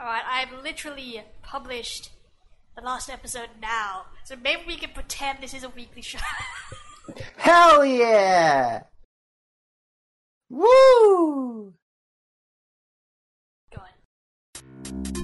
[0.00, 2.10] Alright, I've literally published
[2.74, 6.18] the last episode now, so maybe we can pretend this is a weekly show.
[7.36, 8.84] Hell yeah!
[10.48, 11.74] Woo!
[13.74, 15.19] Go on.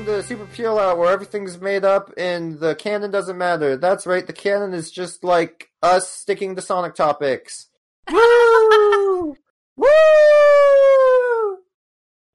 [0.00, 3.76] Welcome to Super Peel Out, where everything's made up and the canon doesn't matter.
[3.76, 7.66] That's right, the canon is just like us sticking to Sonic topics.
[8.10, 9.36] Woo!
[9.76, 9.88] Woo!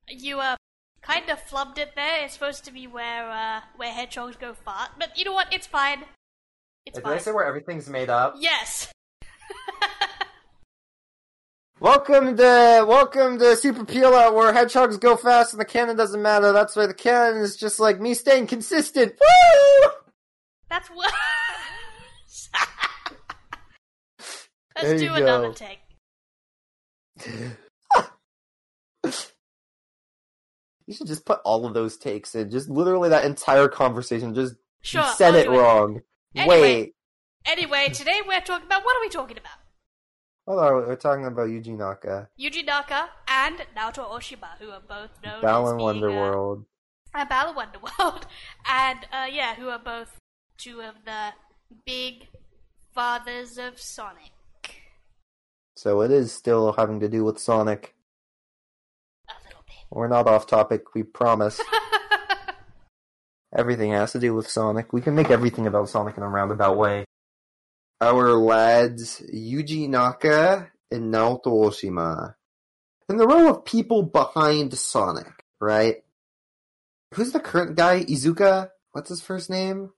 [0.10, 0.58] You uh
[1.02, 2.24] kind of flubbed it there.
[2.24, 5.52] It's supposed to be where uh where hedgehogs go fart, but you know what?
[5.52, 6.04] It's fine.
[6.86, 8.36] It's Did I say where everything's made up?
[8.38, 8.94] Yes.
[11.82, 16.22] Welcome to welcome to Super Peel Out, where hedgehogs go fast and the canon doesn't
[16.22, 16.54] matter.
[16.54, 19.14] That's why the canon is just like me staying consistent.
[19.20, 19.92] Woo!
[20.70, 21.14] That's what.
[24.76, 25.54] Let's There do another go.
[25.54, 25.80] take.
[30.88, 32.52] You should just put all of those takes in.
[32.52, 34.36] Just literally that entire conversation.
[34.36, 35.02] Just Sure.
[35.02, 36.02] you said I'll it wrong.
[36.36, 36.62] Anyway.
[36.62, 36.94] Wait.
[37.48, 39.58] Anyway, today we're talking about what are we talking about?
[40.48, 42.29] Hold we're talking about Yuji Naka.
[42.40, 46.65] Yuji Naka and Naoto Ohshima, who are both known as Balan being, Wonderworld.
[47.15, 48.24] Uh, uh, Balan Wonderworld,
[48.70, 50.20] and uh, yeah, who are both
[50.57, 51.29] two of the
[51.85, 52.27] big
[52.93, 54.34] fathers of Sonic.
[55.77, 57.96] So it is still having to do with Sonic.
[59.30, 59.77] A little bit.
[59.90, 61.59] We're not off topic, we promise.
[63.55, 64.91] everything has to do with Sonic.
[64.94, 67.06] We can make everything about Sonic in a roundabout way.
[68.01, 72.35] Our lads, Yuji Naka and Naoto Ohshima.
[73.07, 76.03] In the role of people behind Sonic, right?
[77.13, 78.03] Who's the current guy?
[78.03, 78.72] Iizuka?
[78.91, 79.91] What's his first name?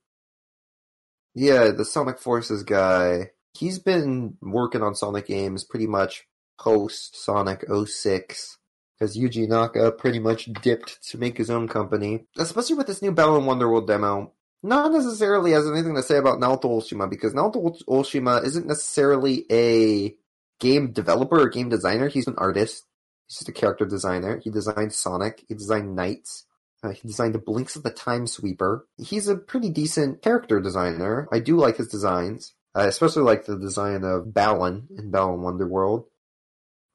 [1.34, 3.30] Yeah, the Sonic Forces guy.
[3.56, 6.26] He's been working on Sonic games pretty much
[6.60, 8.58] post Sonic 06
[8.98, 13.12] because Yuji Naka pretty much dipped to make his own company, especially with this new
[13.12, 14.32] Balan Wonderworld demo.
[14.62, 20.14] Not necessarily has anything to say about Naoto Ohshima because Naoto Ohshima isn't necessarily a
[20.58, 22.08] game developer or game designer.
[22.08, 22.84] He's an artist.
[23.28, 24.40] He's just a character designer.
[24.42, 25.44] He designed Sonic.
[25.48, 26.44] He designed Nights.
[26.82, 28.86] Uh, he designed the Blinx of the Time Sweeper.
[28.96, 31.28] He's a pretty decent character designer.
[31.32, 32.54] I do like his designs.
[32.74, 36.04] I especially like the design of Balan in Balan Wonderworld.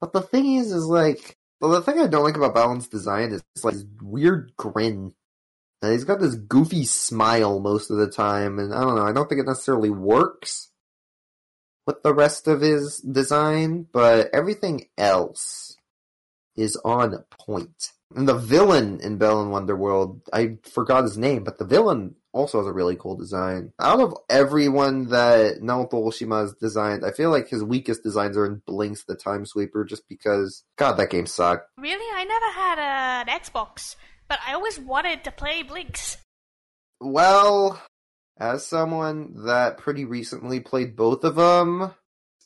[0.00, 3.32] But the thing is, is like, well, the thing I don't like about Balan's design
[3.32, 5.14] is like his weird grin.
[5.84, 9.12] And he's got this goofy smile most of the time, and I don't know, I
[9.12, 10.70] don't think it necessarily works
[11.86, 15.76] with the rest of his design, but everything else
[16.56, 17.92] is on point.
[18.16, 22.66] And the villain in Balan Wonderworld, I forgot his name, but the villain also has
[22.66, 23.72] a really cool design.
[23.80, 28.46] Out of everyone that Naoto Ohshima has designed, I feel like his weakest designs are
[28.46, 31.68] in Blinx the Time Sweeper, just because, god, that game sucked.
[31.76, 32.06] Really?
[32.16, 33.96] I never had uh, an Xbox,
[34.28, 36.16] but I always wanted to play Blinx.
[37.00, 37.82] Well,
[38.38, 41.94] as someone that pretty recently played both of them,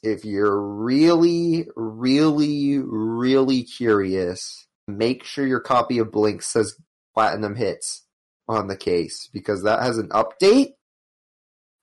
[0.03, 6.77] if you're really, really, really curious, make sure your copy of Blink says
[7.15, 8.05] Platinum Hits
[8.49, 10.73] on the case because that has an update.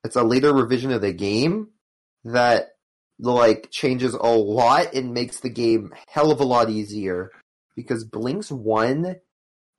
[0.04, 1.70] It's a later revision of the game
[2.24, 2.70] that
[3.20, 7.32] like changes a lot and makes the game hell of a lot easier
[7.76, 9.16] because Blinx 1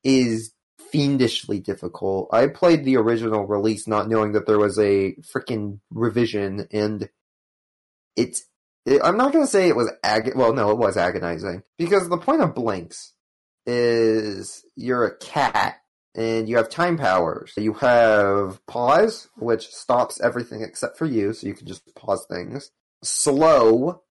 [0.07, 0.53] is
[0.89, 2.29] fiendishly difficult.
[2.31, 7.09] I played the original release not knowing that there was a freaking revision and
[8.15, 8.45] it's
[8.85, 12.17] it, I'm not to say it was ag well no it was agonizing because the
[12.17, 13.11] point of Blinx
[13.65, 15.81] is you're a cat
[16.15, 17.51] and you have time powers.
[17.57, 22.71] You have pause which stops everything except for you so you can just pause things.
[23.03, 24.03] Slow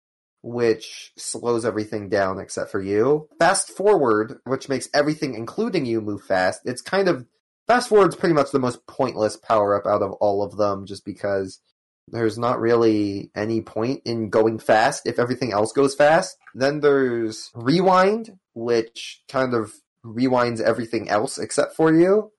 [0.47, 3.29] which slows everything down except for you.
[3.37, 6.61] Fast forward, which makes everything, including you, move fast.
[6.65, 7.27] It's kind of
[7.67, 11.05] fast forward's pretty much the most pointless power up out of all of them, just
[11.05, 11.61] because
[12.07, 16.37] there's not really any point in going fast if everything else goes fast.
[16.55, 19.73] Then there's rewind, which kind of
[20.05, 22.31] rewinds everything else except for you.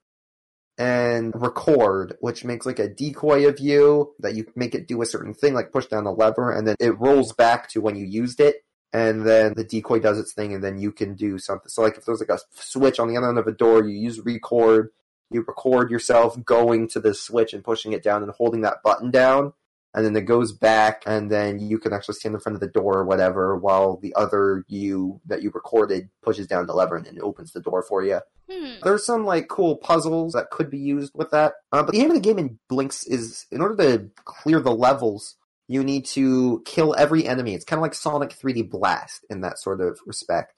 [0.78, 5.08] And record, which makes like a decoy of you that you make it do a
[5.08, 8.06] certain thing, like push down the lever, and then it rolls back to when you
[8.06, 8.58] used it,
[8.94, 11.70] and then the decoy does its thing, and then you can do something.
[11.70, 13.98] So, like if there's like a switch on the other end of a door, you
[13.98, 14.90] use record,
[15.32, 19.10] you record yourself going to the switch and pushing it down and holding that button
[19.10, 19.54] down,
[19.98, 22.68] and then it goes back, and then you can actually stand in front of the
[22.68, 27.08] door or whatever, while the other you that you recorded pushes down the lever and
[27.08, 28.20] then it opens the door for you.
[28.48, 28.74] Hmm.
[28.84, 32.12] There's some like cool puzzles that could be used with that, uh, but the aim
[32.12, 35.36] of the game in Blinx is in order to clear the levels,
[35.68, 37.56] you need to kill every enemy.
[37.56, 40.54] It's kind of like Sonic 3D Blast in that sort of respect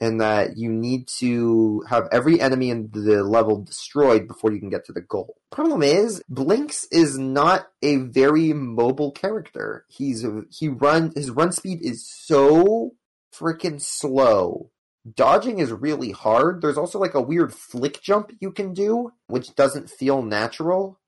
[0.00, 4.70] in that you need to have every enemy in the level destroyed before you can
[4.70, 5.36] get to the goal.
[5.52, 9.84] Problem is, Blinx is not a very mobile character.
[9.88, 12.94] He's he run his run speed is so
[13.32, 14.70] freaking slow.
[15.14, 16.62] Dodging is really hard.
[16.62, 20.98] There's also like a weird flick jump you can do, which doesn't feel natural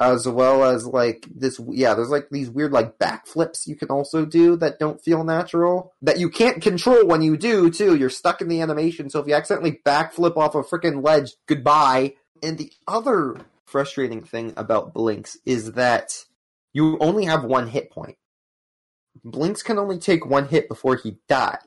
[0.00, 4.24] as well as like this yeah there's like these weird like backflips you can also
[4.24, 7.96] do that don't feel natural that you can't control when you do too.
[7.96, 12.14] You're stuck in the animation so if you accidentally backflip off a freaking ledge goodbye.
[12.42, 13.36] And the other
[13.66, 16.24] frustrating thing about Blinx is that
[16.72, 18.16] you only have one hit point.
[19.24, 21.58] Blinx can only take one hit before he dies.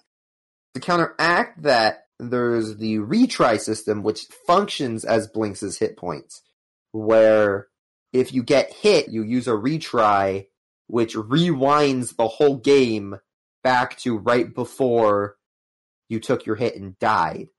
[0.73, 6.41] To counteract that there's the retry system which functions as Blinx's hit points
[6.91, 7.67] where
[8.15, 10.47] if you get hit, you use a retry,
[10.87, 13.17] which rewinds the whole game
[13.63, 15.35] back to right before
[16.07, 17.49] you took your hit and died.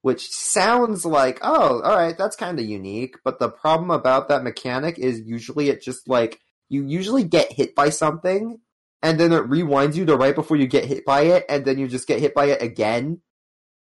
[0.00, 4.98] Which sounds like, oh, alright, that's kind of unique, but the problem about that mechanic
[4.98, 8.58] is usually it just like, you usually get hit by something,
[9.00, 11.78] and then it rewinds you to right before you get hit by it, and then
[11.78, 13.20] you just get hit by it again,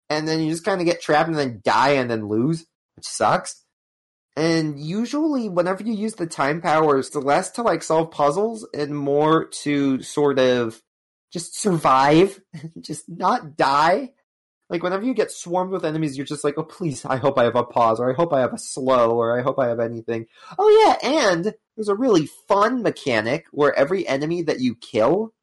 [0.10, 2.66] and then you just kind of get trapped and then die and then lose,
[2.96, 3.64] which sucks.
[4.40, 8.98] And usually, whenever you use the time powers, the less to like solve puzzles and
[8.98, 10.82] more to sort of
[11.30, 12.40] just survive,
[12.80, 14.14] just not die.
[14.70, 17.44] Like whenever you get swarmed with enemies, you're just like, oh please, I hope I
[17.44, 19.82] have a pause, or I hope I have a slow, or I hope I have
[19.82, 20.28] anything.
[20.58, 25.34] Oh yeah, and there's a really fun mechanic where every enemy that you kill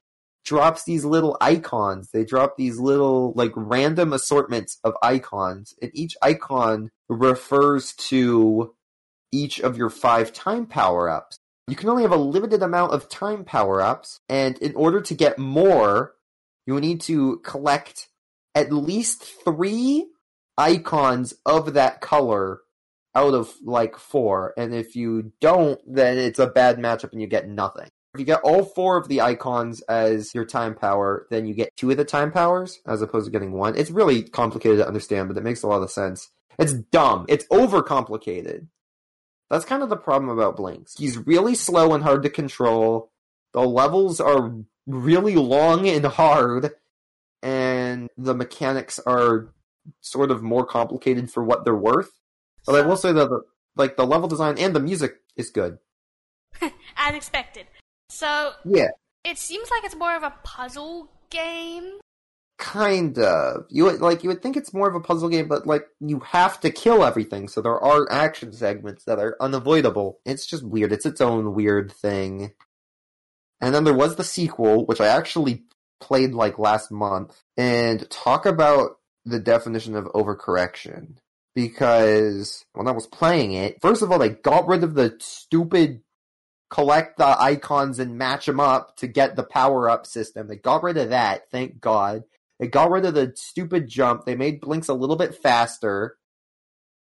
[0.42, 2.12] drops these little icons.
[2.12, 8.72] They drop these little like random assortments of icons, and each icon refers to
[9.32, 11.38] each of your five time power ups.
[11.68, 15.14] You can only have a limited amount of time power ups, and in order to
[15.14, 16.14] get more,
[16.66, 18.08] you need to collect
[18.54, 20.06] at least three
[20.56, 22.60] icons of that color
[23.14, 24.52] out of like four.
[24.56, 27.88] And if you don't, then it's a bad matchup and you get nothing.
[28.14, 31.76] If you get all four of the icons as your time power, then you get
[31.76, 33.76] two of the time powers as opposed to getting one.
[33.76, 36.30] It's really complicated to understand, but it makes a lot of sense.
[36.58, 37.26] It's dumb.
[37.28, 38.68] It's overcomplicated.
[39.50, 40.98] That's kind of the problem about Blinx.
[40.98, 43.10] He's really slow and hard to control.
[43.52, 44.54] The levels are
[44.86, 46.72] really long and hard,
[47.42, 49.48] and the mechanics are
[50.00, 52.10] sort of more complicated for what they're worth.
[52.66, 53.42] But I will say that the,
[53.76, 55.78] like the level design and the music is good.
[56.96, 57.66] As expected.
[58.08, 58.88] So Yeah,
[59.24, 61.98] it seems like it's more of a puzzle game.
[62.58, 63.66] Kind of.
[63.68, 66.20] You would like you would think it's more of a puzzle game, but like you
[66.20, 70.20] have to kill everything, so there are action segments that are unavoidable.
[70.24, 70.92] It's just weird.
[70.92, 72.52] It's its own weird thing.
[73.60, 75.64] And then there was the sequel, which I actually
[76.00, 81.16] played like last month, and talk about the definition of overcorrection.
[81.54, 86.02] Because when I was playing it, first of all, they got rid of the stupid
[86.68, 90.48] collect the icons and match them up to get the power up system.
[90.48, 92.24] They got rid of that, thank God.
[92.58, 94.24] They got rid of the stupid jump.
[94.24, 96.16] They made Blinx a little bit faster.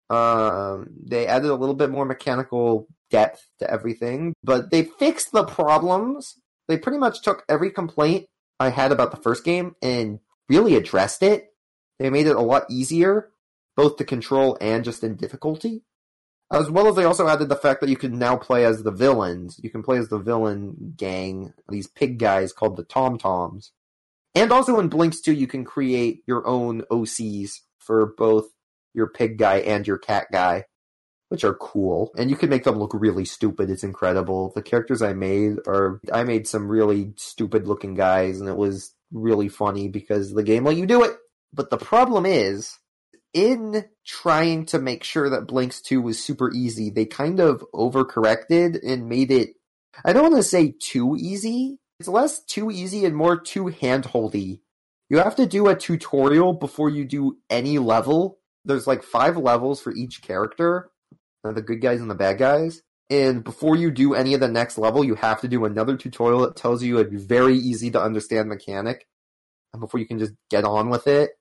[0.10, 5.46] Um, they added a little bit more mechanical depth to everything, but they fixed the
[5.46, 6.36] problems.
[6.68, 8.28] They pretty much took every complaint
[8.60, 10.20] I had about the first game and
[10.50, 11.54] really addressed it.
[12.00, 13.32] They made it a lot easier,
[13.76, 15.84] both to control and just in difficulty.
[16.52, 18.92] As well as they also added the fact that you can now play as the
[18.92, 19.60] villains.
[19.64, 23.72] You can play as the villain gang, these pig guys called the Tom Toms.
[24.36, 28.48] And also in Blinx 2, you can create your own OCs for both
[28.94, 30.66] your pig guy and your cat guy,
[31.30, 32.12] which are cool.
[32.18, 33.70] And you can make them look really stupid.
[33.70, 34.52] It's incredible.
[34.54, 38.94] The characters I made are, I made some really stupid looking guys, and it was
[39.12, 41.16] really funny because the game let you do it.
[41.54, 42.78] But the problem is,
[43.34, 48.80] in trying to make sure that Blinx 2 was super easy, they kind of overcorrected
[48.86, 49.52] and made it,
[50.04, 51.78] I don't want to say too easy.
[52.00, 54.62] It's less too easy and more too handholdy.
[55.10, 58.40] You have to do a tutorial before you do any level.
[58.66, 60.90] There's like five levels for each character,
[61.44, 62.82] uh, the good guys and the bad guys.
[63.10, 66.42] And before you do any of the next level, you have to do another tutorial
[66.42, 69.08] that tells you a very easy to understand mechanic
[69.76, 71.32] and before you can just get on with it.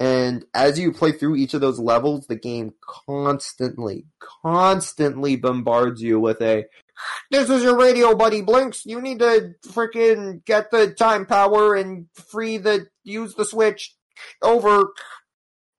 [0.00, 4.06] And as you play through each of those levels, the game constantly,
[4.42, 6.64] constantly bombards you with a
[7.30, 8.84] this is your radio, buddy Blinx.
[8.84, 13.94] You need to freaking get the time power and free the use the switch
[14.42, 14.92] over.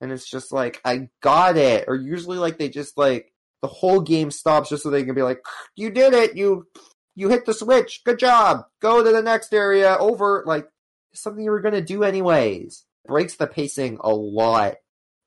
[0.01, 1.85] And it's just like, I got it.
[1.87, 5.21] Or usually like they just like the whole game stops just so they can be
[5.21, 5.39] like,
[5.75, 6.35] you did it.
[6.35, 6.67] You
[7.15, 8.01] you hit the switch.
[8.03, 8.65] Good job.
[8.81, 9.95] Go to the next area.
[9.97, 10.43] Over.
[10.45, 10.67] Like
[11.13, 12.85] something you were gonna do anyways.
[13.05, 14.75] Breaks the pacing a lot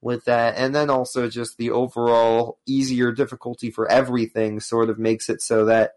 [0.01, 0.55] with that.
[0.57, 5.65] And then also just the overall easier difficulty for everything sort of makes it so
[5.67, 5.93] that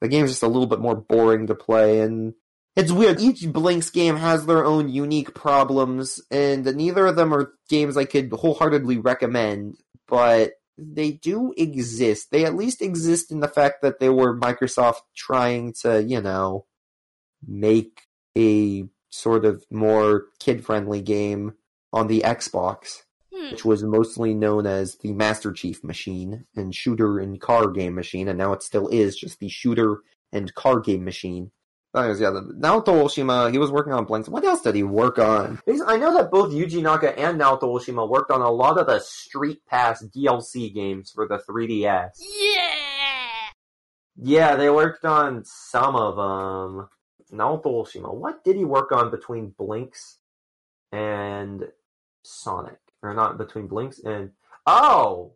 [0.00, 2.34] the game's just a little bit more boring to play and
[2.76, 3.20] it's weird.
[3.20, 8.04] Each Blinx game has their own unique problems, and neither of them are games I
[8.04, 12.30] could wholeheartedly recommend, but they do exist.
[12.30, 16.66] They at least exist in the fact that they were Microsoft trying to, you know,
[17.46, 18.02] make
[18.36, 21.54] a sort of more kid friendly game
[21.94, 23.04] on the Xbox.
[23.46, 23.52] Hmm.
[23.52, 28.28] which was mostly known as the Master Chief machine and shooter and car game machine,
[28.28, 29.98] and now it still is just the shooter
[30.32, 31.52] and car game machine.
[31.94, 34.28] Anyways, yeah, Naoto Ohshima, he was working on Blinx.
[34.28, 35.60] What else did he work on?
[35.86, 38.98] I know that both Yuji Naka and Naoto Ohshima worked on a lot of the
[38.98, 42.10] Street Pass DLC games for the 3DS.
[42.20, 43.50] Yeah.
[44.18, 46.88] Yeah, they worked on some of them.
[47.32, 50.16] Naoto Ohshima, what did he work on between Blinx
[50.92, 51.68] and
[52.22, 52.78] Sonic?
[53.02, 54.32] Or not between Blinx and
[54.66, 55.34] Oh!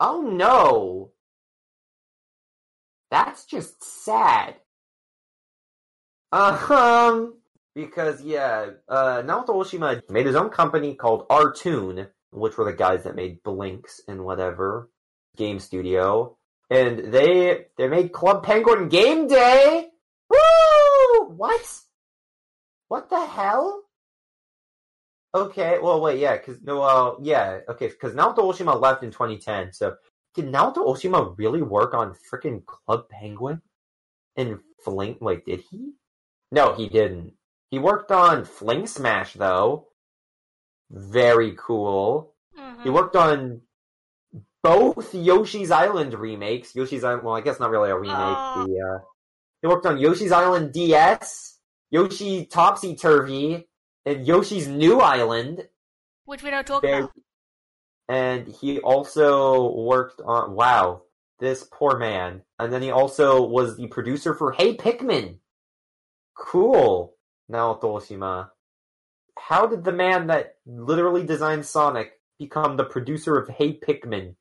[0.00, 1.12] Oh no!
[3.10, 4.56] That's just sad.
[6.32, 7.34] Um,
[7.76, 13.04] because yeah, uh, Naoto Ohshima made his own company called Artoon, which were the guys
[13.04, 14.90] that made Blinx and whatever
[15.36, 16.36] game studio,
[16.70, 19.90] and they they made Club Penguin Game Day.
[20.28, 21.26] Woo!
[21.36, 21.80] What?
[22.88, 23.83] What the hell?
[25.34, 29.72] Okay, well, wait, yeah, because no, well, yeah, okay, because Naoto Ohshima left in 2010.
[29.72, 29.96] So,
[30.34, 33.60] did Naoto Ohshima really work on freaking Club Penguin
[34.36, 35.16] and Fling?
[35.20, 35.94] Wait, did he?
[36.52, 37.32] No, he didn't.
[37.70, 39.88] He worked on Fling Smash though.
[40.90, 42.34] Very cool.
[42.56, 42.84] Mhm.
[42.84, 43.62] He worked on
[44.62, 46.76] both Yoshi's Island remakes.
[46.76, 48.16] Yoshi's Island, well, I guess not really a remake.
[48.16, 48.66] Oh.
[48.68, 49.04] The uh,
[49.62, 51.58] he worked on Yoshi's Island DS,
[51.90, 53.66] Yoshi Topsy Turvy,
[54.06, 55.68] and Yoshi's New Island.
[56.24, 57.12] Which we don't talk There- about.
[58.08, 61.02] And he also worked on wow,
[61.38, 62.42] this poor man.
[62.58, 65.38] And then he also was the producer for Hey Pikmin.
[66.36, 67.14] Cool.
[67.48, 68.50] Now Ohshima.
[69.38, 74.36] How did the man that literally designed Sonic become the producer of Hey Pikmin?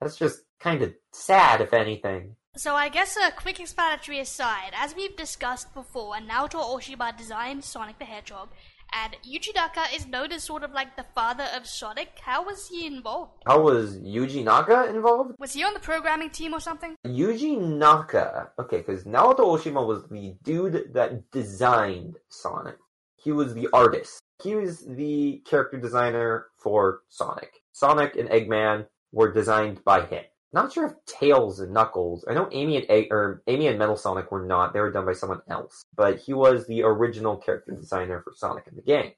[0.00, 2.36] That's just kind of sad, if anything.
[2.56, 7.64] So I guess a quick explanatory aside, as we've discussed before, and Naoto Ohshima designed
[7.64, 8.48] Sonic the Hedgehog,
[8.92, 12.18] and Yuji Naka is known as sort of like the father of Sonic.
[12.22, 13.42] How was he involved?
[13.46, 15.34] How was Yuji Naka involved?
[15.38, 16.96] Was he on the programming team or something?
[17.06, 18.50] Yuji Naka.
[18.58, 22.76] Okay, because Naoto Ohshima was the dude that designed Sonic.
[23.16, 24.20] He was the artist.
[24.42, 27.62] He was the character designer for Sonic.
[27.72, 30.24] Sonic and Eggman were designed by him.
[30.52, 32.24] Not sure if Tails and Knuckles.
[32.28, 34.72] I know Amy and or Amy and Metal Sonic were not.
[34.72, 35.84] They were done by someone else.
[35.94, 39.12] But he was the original character designer for Sonic in the game.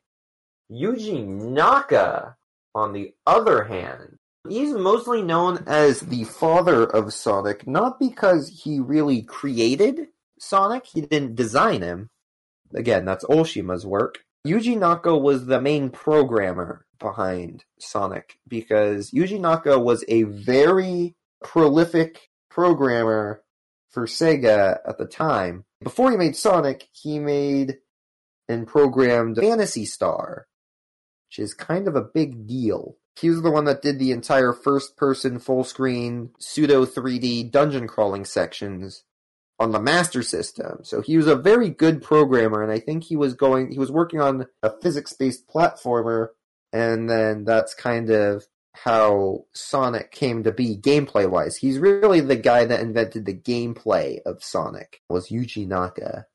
[0.70, 2.36] Yuji Naka,
[2.74, 4.18] on the other hand,
[4.48, 10.08] He's mostly known as the father of Sonic, not because he really created
[10.38, 12.08] Sonic, he didn't design him.
[12.74, 14.20] Again, that's Ohshima's work.
[14.46, 22.30] Yuji Naka was the main programmer behind Sonic because Yuji Naka was a very prolific
[22.50, 23.42] programmer
[23.90, 25.64] for Sega at the time.
[25.82, 27.78] Before he made Sonic, he made
[28.48, 30.46] and programmed Phantasy Star,
[31.28, 32.96] which is kind of a big deal.
[33.20, 37.86] He was the one that did the entire first person full screen pseudo 3D dungeon
[37.86, 39.04] crawling sections
[39.58, 40.80] on the Master System.
[40.84, 43.90] So he was a very good programmer and I think he was going he was
[43.90, 46.28] working on a physics based platformer
[46.72, 48.46] and then that's kind of
[48.84, 51.56] how Sonic came to be gameplay wise.
[51.56, 56.26] He's really the guy that invented the gameplay of Sonic was Yuji Naka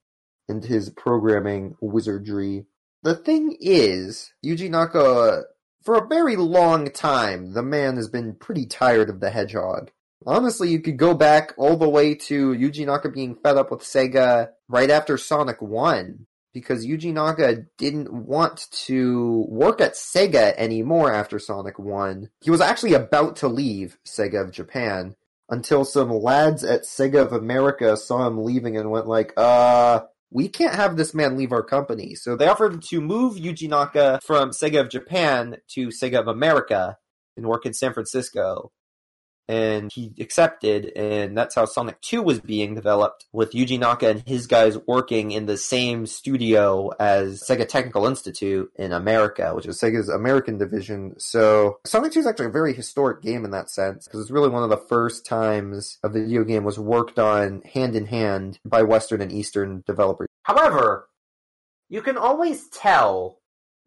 [0.47, 2.65] and his programming wizardry.
[3.03, 5.43] The thing is, Yuji Naka
[5.83, 9.91] for a very long time, the man has been pretty tired of the hedgehog.
[10.25, 13.81] Honestly, you could go back all the way to Yuji Naka being fed up with
[13.81, 21.11] Sega right after Sonic 1, because Yuji Naka didn't want to work at Sega anymore
[21.11, 22.29] after Sonic 1.
[22.41, 25.15] He was actually about to leave Sega of Japan
[25.49, 30.47] until some lads at Sega of America saw him leaving and went like, uh, we
[30.47, 32.15] can't have this man leave our company.
[32.15, 36.97] So they offered to move Yuji Naka from Sega of Japan to Sega of America
[37.37, 38.71] and work in San Francisco.
[39.47, 44.23] And he accepted, and that's how Sonic 2 was being developed, with Yuji Naka and
[44.27, 49.79] his guys working in the same studio as Sega Technical Institute in America, which is
[49.79, 51.15] Sega's American division.
[51.19, 54.49] So Sonic 2 is actually a very historic game in that sense, because it's really
[54.49, 58.81] one of the first times a video game was worked on hand in hand by
[58.83, 60.27] Western and Eastern developers.
[60.43, 61.09] However,
[61.89, 63.39] you can always tell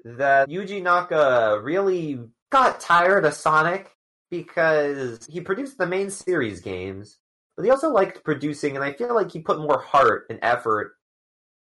[0.05, 2.21] that Yuji Naka really
[2.53, 3.91] got tired of Sonic
[4.31, 7.19] because he produced the main series games,
[7.57, 10.97] but he also liked producing, and I feel like he put more heart and effort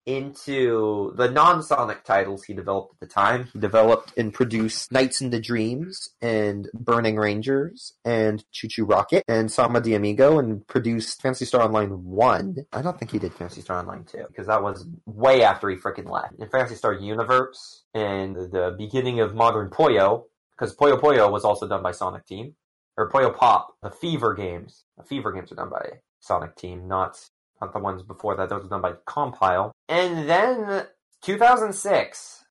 [0.09, 3.47] into the non-Sonic titles he developed at the time.
[3.53, 9.81] He developed and produced Nights the Dreams and Burning Rangers and ChuChu Rocket and Samba
[9.81, 12.55] de Amigo and produced Phantasy Star Online 1.
[12.73, 15.75] I don't think he did Phantasy Star Online 2 because that was way after he
[15.75, 16.33] freaking left.
[16.39, 20.23] In Phantasy Star Universe and the beginning of Modern Puyo,
[20.59, 22.55] because Puyo Puyo was also done by Sonic Team,
[22.97, 24.83] or Puyo Pop, the Fever games.
[24.97, 27.17] The Fever games are done by Sonic Team, not
[27.61, 28.49] not the ones before that.
[28.49, 29.71] Those were done by Compile.
[29.87, 30.87] And then
[31.21, 32.43] 2006,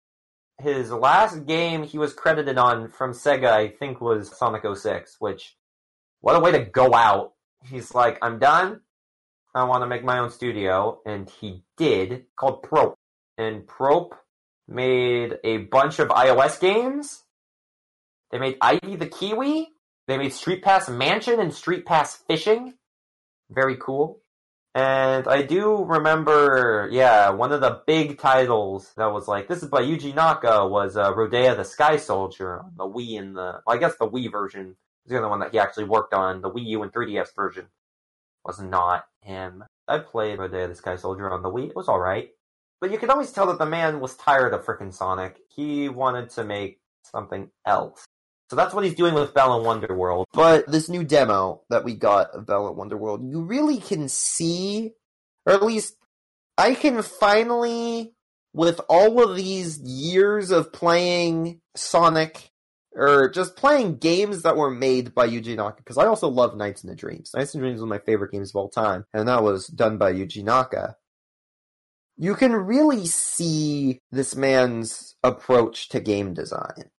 [0.60, 5.16] his last game he was credited on from Sega, I think, was Sonic 06.
[5.18, 5.56] Which,
[6.20, 7.34] what a way to go out!
[7.64, 8.80] He's like, I'm done.
[9.54, 12.94] I want to make my own studio, and he did, called Prope.
[13.36, 14.14] And Prope
[14.66, 17.24] made a bunch of iOS games.
[18.30, 19.68] They made Ivy the Kiwi.
[20.06, 22.74] They made Street Pass Mansion and Street Pass Fishing.
[23.50, 24.20] Very cool.
[24.74, 29.68] And I do remember, yeah, one of the big titles that was like, this is
[29.68, 33.76] by Yuji Naka was uh, Rodea the Sky Soldier on the Wii and the, well,
[33.76, 36.42] I guess the Wii version is the other one that he actually worked on.
[36.42, 37.66] The Wii U and 3DS version
[38.44, 39.64] was not him.
[39.88, 41.70] I played Rodea the Sky Soldier on the Wii.
[41.70, 42.30] It was alright.
[42.80, 45.38] But you could always tell that the man was tired of frickin' Sonic.
[45.48, 48.04] He wanted to make something else.
[48.50, 50.24] So that's what he's doing with Balan Wonderworld.
[50.32, 54.92] But this new demo that we got of Balan Wonderworld, you really can see,
[55.44, 55.96] or at least
[56.56, 58.14] I can finally,
[58.54, 62.50] with all of these years of playing Sonic,
[62.94, 66.82] or just playing games that were made by Yuji Naka, because I also love Nights
[66.82, 67.32] the Dreams.
[67.34, 70.12] Nights into Dreams of my favorite games of all time, and that was done by
[70.12, 70.96] Yuji Naka.
[72.16, 76.90] You can really see this man's approach to game design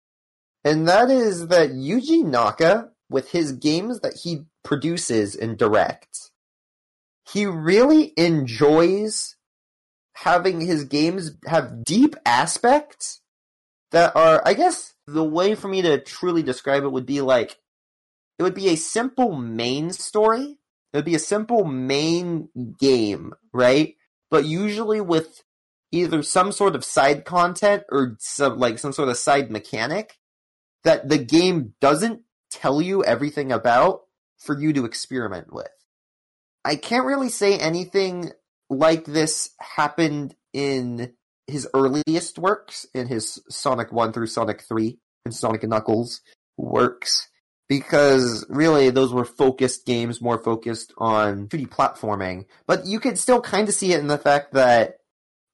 [0.64, 6.32] and that is that Yuji Naka, with his games that he produces and directs,
[7.32, 9.36] he really enjoys
[10.16, 13.22] having his games have deep aspects
[13.92, 17.58] that are, I guess, the way for me to truly describe it would be like,
[18.38, 20.58] it would be a simple main story.
[20.94, 23.96] It would be a simple main game, right?
[24.30, 25.44] But usually with
[25.92, 30.18] either some sort of side content or some, like some sort of side mechanic
[30.84, 34.02] that the game doesn't tell you everything about
[34.38, 35.68] for you to experiment with.
[36.64, 38.32] I can't really say anything
[38.70, 41.14] like this happened in
[41.48, 46.22] his earliest works, in his Sonic 1 through Sonic 3 and Sonic and Knuckles
[46.58, 47.28] works,
[47.68, 52.46] because really those were focused games, more focused on 2D platforming.
[52.68, 54.99] But you could still kind of see it in the fact that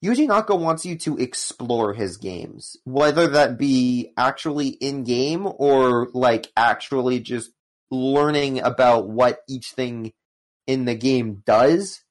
[0.04, 6.08] Yuji Naka wants you to explore his games, whether that be actually in game or
[6.12, 7.50] like actually just
[7.90, 10.12] learning about what each thing
[10.66, 12.02] in the game does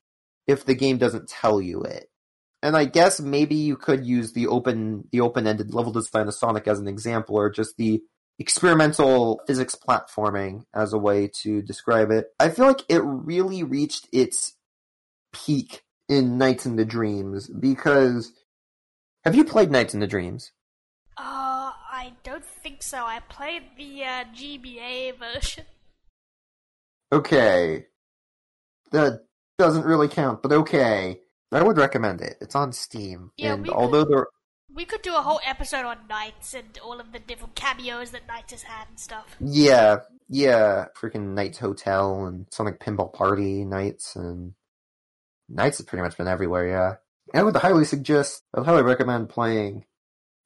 [0.47, 2.09] if the game doesn't tell you it.
[2.63, 6.67] And I guess maybe you could use the open the open-ended level design of Sonic
[6.67, 8.01] as an example or just the
[8.39, 12.25] experimental physics platforming as a way to describe it.
[12.39, 14.55] I feel like it really reached its
[15.31, 18.31] peak in Nights the Dreams because
[19.23, 20.51] have you played Nights the Dreams?
[21.17, 23.05] Uh, I don't think so.
[23.05, 25.65] I played the uh, GBA version.
[27.11, 27.85] Okay.
[28.91, 29.25] That
[29.57, 31.19] doesn't really count, but okay.
[31.51, 32.35] I would recommend it.
[32.41, 33.31] It's on Steam.
[33.37, 34.27] Yeah, and although could- there
[34.73, 38.27] We could do a whole episode on Nights and all of the different cameos that
[38.27, 39.37] Nights has had and stuff.
[39.39, 44.53] Yeah, yeah, freaking Nights Hotel and Sonic Pinball Party Nights and
[45.49, 46.95] Nights has pretty much been everywhere, yeah.
[47.34, 49.86] And I would highly suggest, I would highly recommend playing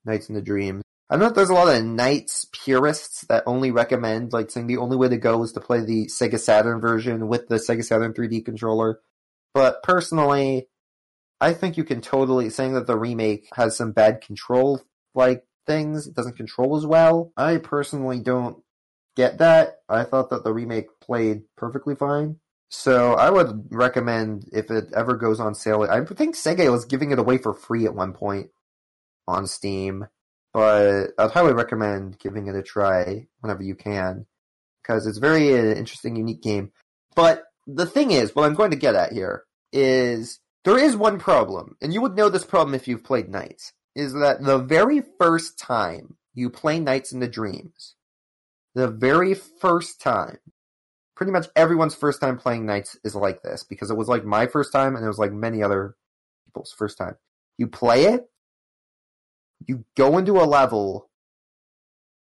[0.05, 0.81] Nights in the Dream.
[1.09, 4.95] I know there's a lot of Nights purists that only recommend, like, saying the only
[4.95, 8.45] way to go is to play the Sega Saturn version with the Sega Saturn 3D
[8.45, 8.99] controller.
[9.53, 10.67] But personally,
[11.41, 14.81] I think you can totally, saying that the remake has some bad control,
[15.15, 17.31] like, things, it doesn't control as well.
[17.35, 18.63] I personally don't
[19.15, 19.79] get that.
[19.89, 22.39] I thought that the remake played perfectly fine.
[22.69, 25.83] So I would recommend if it ever goes on sale.
[25.89, 28.51] I think Sega was giving it away for free at one point
[29.27, 30.07] on Steam,
[30.53, 34.27] but I'd highly recommend giving it a try whenever you can.
[34.89, 36.71] because it's very uh, interesting, unique game.
[37.15, 41.19] But the thing is, what I'm going to get at here is there is one
[41.19, 45.03] problem, and you would know this problem if you've played Nights, is that the very
[45.19, 47.95] first time you play Nights in the Dreams,
[48.73, 50.39] the very first time,
[51.19, 54.47] pretty much everyone's first time playing Knights is like this, because it was like my
[54.47, 55.97] first time, and it was like many other
[56.45, 57.17] people's first time.
[57.57, 58.29] You play it,
[59.67, 61.09] you go into a level,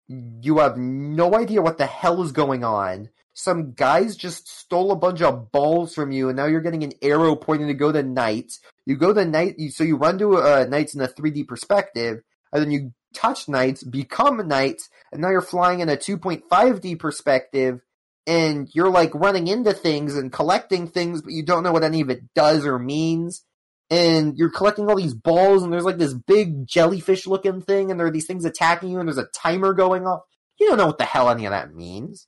[0.07, 3.09] you have no idea what the hell is going on.
[3.33, 6.93] Some guys just stole a bunch of balls from you, and now you're getting an
[7.01, 8.59] arrow pointing to go to nights.
[8.85, 12.61] You go to Night, so you run to uh, Nights in a 3D perspective, and
[12.61, 17.81] then you touch nights, become nights, and now you're flying in a 2.5D perspective,
[18.25, 22.01] and you're like running into things and collecting things, but you don't know what any
[22.01, 23.43] of it does or means.
[23.89, 27.99] And you're collecting all these balls, and there's like this big jellyfish looking thing, and
[27.99, 30.21] there are these things attacking you, and there's a timer going off.
[30.59, 32.27] You don't know what the hell any of that means.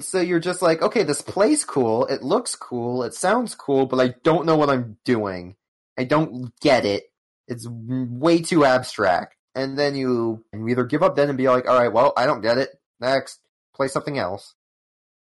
[0.00, 4.00] So you're just like, okay, this plays cool, it looks cool, it sounds cool, but
[4.00, 5.56] I don't know what I'm doing.
[5.98, 7.04] I don't get it.
[7.48, 9.34] It's way too abstract.
[9.54, 12.42] And then you either give up then and be like, all right, well, I don't
[12.42, 12.70] get it.
[13.00, 13.40] Next,
[13.74, 14.54] play something else.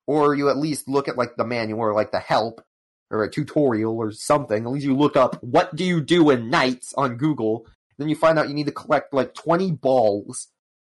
[0.09, 2.63] Or you at least look at like the manual or like the help
[3.11, 4.65] or a tutorial or something.
[4.65, 7.67] At least you look up what do you do in nights on Google.
[7.99, 10.49] Then you find out you need to collect like 20 balls,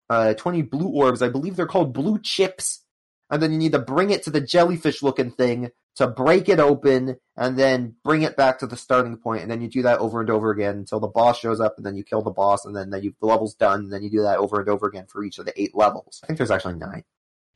[0.10, 1.22] uh, 20 blue orbs.
[1.22, 2.86] I believe they're called blue chips.
[3.30, 6.60] And then you need to bring it to the jellyfish looking thing to break it
[6.60, 9.42] open and then bring it back to the starting point.
[9.42, 11.86] And then you do that over and over again until the boss shows up and
[11.86, 13.82] then you kill the boss and then, then you, the level's done.
[13.82, 16.22] And then you do that over and over again for each of the eight levels.
[16.24, 17.04] I think there's actually nine.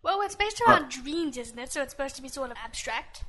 [0.06, 1.72] Well, it's based around dreams, isn't it?
[1.72, 3.24] So it's supposed to be sort of abstract.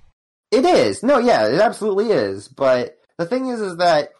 [0.50, 1.02] It is.
[1.02, 2.48] No, yeah, it absolutely is.
[2.48, 4.10] But the thing is, is that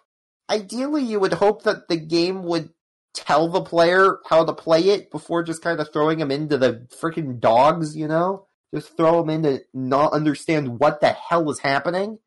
[0.49, 2.71] ideally you would hope that the game would
[3.13, 6.87] tell the player how to play it before just kind of throwing them into the
[6.99, 8.47] freaking dogs, you know?
[8.75, 12.21] Just throw them in to not understand what the hell is happening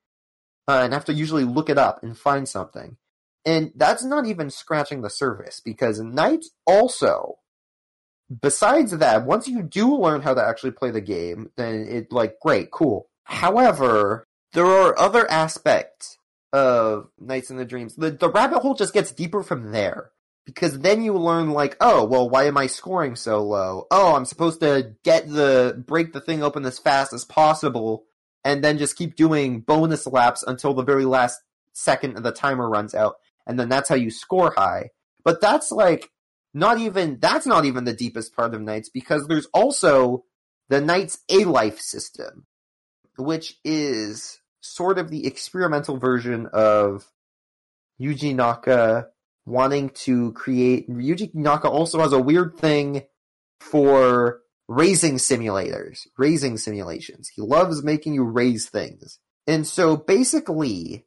[0.67, 2.97] uh, and have to usually look it up and find something.
[3.45, 7.39] And that's not even scratching the surface because Nights also,
[8.41, 12.39] besides that, once you do learn how to actually play the game, then it like
[12.41, 13.09] great, cool.
[13.23, 16.17] However, there are other aspects
[16.51, 17.95] of Nights in the Dreams.
[17.95, 20.11] The the rabbit hole just gets deeper from there.
[20.45, 23.85] Because then you learn like, oh, well, why am I scoring so low?
[23.91, 28.05] Oh, I'm supposed to get the break the thing open as fast as possible
[28.43, 31.39] and then just keep doing bonus laps until the very last
[31.73, 33.17] second the timer runs out.
[33.45, 34.89] And then that's how you score high.
[35.23, 36.09] But that's like
[36.53, 40.25] not even that's not even the deepest part of Nights because there's also
[40.69, 42.45] the Nights A life system,
[43.17, 47.11] which is sort of the experimental version of
[47.99, 49.07] Yuji Naka
[49.45, 50.89] wanting to create.
[50.89, 53.03] Yuji Naka also has a weird thing
[53.59, 57.29] for raising simulators, raising simulations.
[57.29, 59.19] He loves making you raise things.
[59.47, 61.05] And so basically,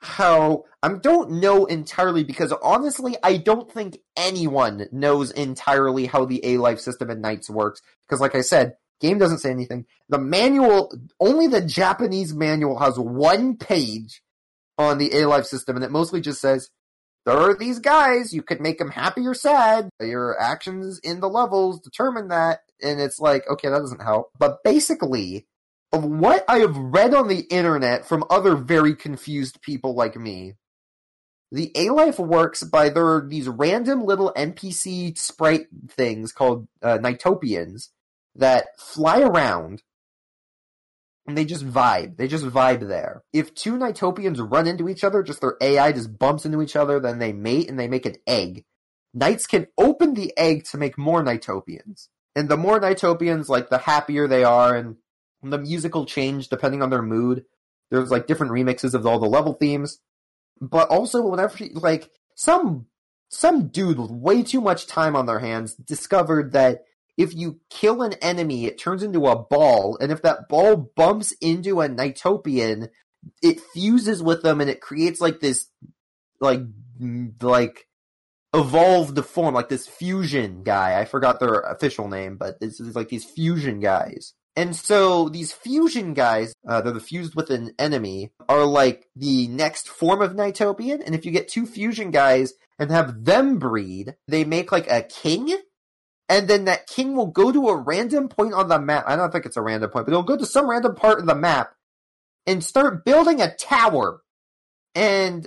[0.00, 6.40] how I don't know entirely because honestly, I don't think anyone knows entirely how the
[6.44, 7.82] A life system in Nights works.
[8.06, 9.86] Because, like I said, game doesn't say anything.
[10.08, 14.22] The manual, only the Japanese manual has one page
[14.76, 16.70] on the A life system, and it mostly just says
[17.26, 19.90] there are these guys, you could make them happy or sad.
[20.00, 22.60] Your actions in the levels determine that.
[22.82, 24.30] And it's like, okay, that doesn't help.
[24.38, 25.46] But basically,
[25.92, 30.54] of what I have read on the internet from other very confused people like me,
[31.50, 36.98] the A Life works by there are these random little NPC sprite things called uh,
[36.98, 37.88] Nightopians
[38.34, 39.82] that fly around
[41.28, 42.16] and they just vibe.
[42.16, 43.22] They just vibe there.
[43.32, 46.98] If two Nightopians run into each other, just their AI just bumps into each other,
[46.98, 48.64] then they mate and they make an egg.
[49.12, 52.08] Nights can open the egg to make more Nightopians.
[52.34, 54.96] And the more Nightopians, like the happier they are, and
[55.42, 57.44] the musical change depending on their mood.
[57.90, 60.00] There's like different remixes of all the level themes.
[60.60, 62.86] But also whenever like some
[63.28, 66.84] some dude with way too much time on their hands discovered that
[67.18, 71.32] if you kill an enemy, it turns into a ball, and if that ball bumps
[71.40, 72.90] into a Nightopian,
[73.42, 75.66] it fuses with them and it creates like this,
[76.40, 76.60] like,
[77.42, 77.88] like,
[78.54, 80.98] evolved form, like this fusion guy.
[80.98, 84.34] I forgot their official name, but this is like these fusion guys.
[84.58, 89.46] And so these fusion guys uh, that are fused with an enemy are like the
[89.46, 91.00] next form of Nightopian.
[91.06, 95.02] And if you get two fusion guys and have them breed, they make like a
[95.02, 95.56] king
[96.28, 99.04] and then that king will go to a random point on the map.
[99.06, 101.26] I don't think it's a random point, but it'll go to some random part of
[101.26, 101.72] the map
[102.44, 104.22] and start building a tower.
[104.96, 105.46] And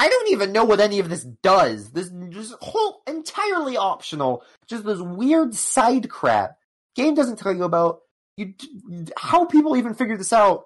[0.00, 1.92] I don't even know what any of this does.
[1.92, 6.56] This just whole entirely optional, just this weird side crap.
[6.96, 8.00] Game doesn't tell you about.
[8.38, 8.54] You,
[9.16, 10.64] how people even figure this out,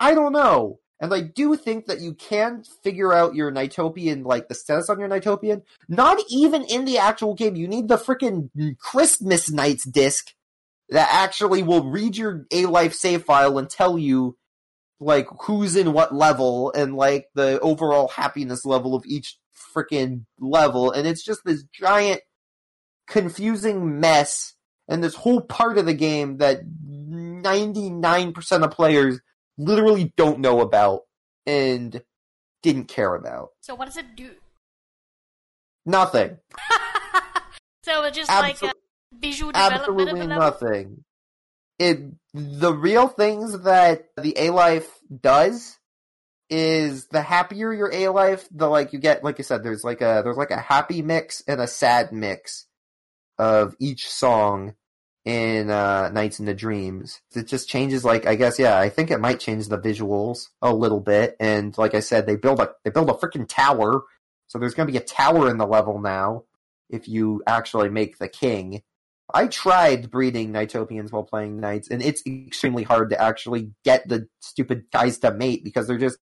[0.00, 0.80] I don't know.
[1.00, 4.98] And I do think that you can figure out your Nightopian, like the status on
[4.98, 5.62] your Nightopian.
[5.86, 7.56] Not even in the actual game.
[7.56, 10.32] You need the freaking Christmas Nights disc
[10.88, 14.38] that actually will read your A Life save file and tell you
[14.98, 19.38] like who's in what level and like the overall happiness level of each
[19.76, 20.90] freaking level.
[20.90, 22.22] And it's just this giant
[23.06, 24.54] confusing mess
[24.88, 26.60] and this whole part of the game that
[27.44, 29.20] 99% of players
[29.58, 31.02] literally don't know about
[31.46, 32.02] and
[32.62, 33.50] didn't care about.
[33.60, 34.30] So what does it do?
[35.86, 36.38] Nothing.
[37.84, 38.72] so it's just like uh, a
[39.18, 41.04] visual development Absolutely of nothing.
[41.78, 41.98] It
[42.32, 45.78] the real things that the A Life does
[46.48, 50.00] is the happier your A Life, the like you get like I said, there's like
[50.00, 52.66] a there's like a happy mix and a sad mix
[53.38, 54.74] of each song
[55.24, 57.20] in uh Nights into Dreams.
[57.34, 60.74] It just changes like I guess yeah, I think it might change the visuals a
[60.74, 64.02] little bit and like I said they build a they build a freaking tower.
[64.46, 66.44] So there's going to be a tower in the level now
[66.90, 68.82] if you actually make the king.
[69.32, 74.28] I tried breeding Nightopians while playing Nights and it's extremely hard to actually get the
[74.40, 76.18] stupid guys to mate because they're just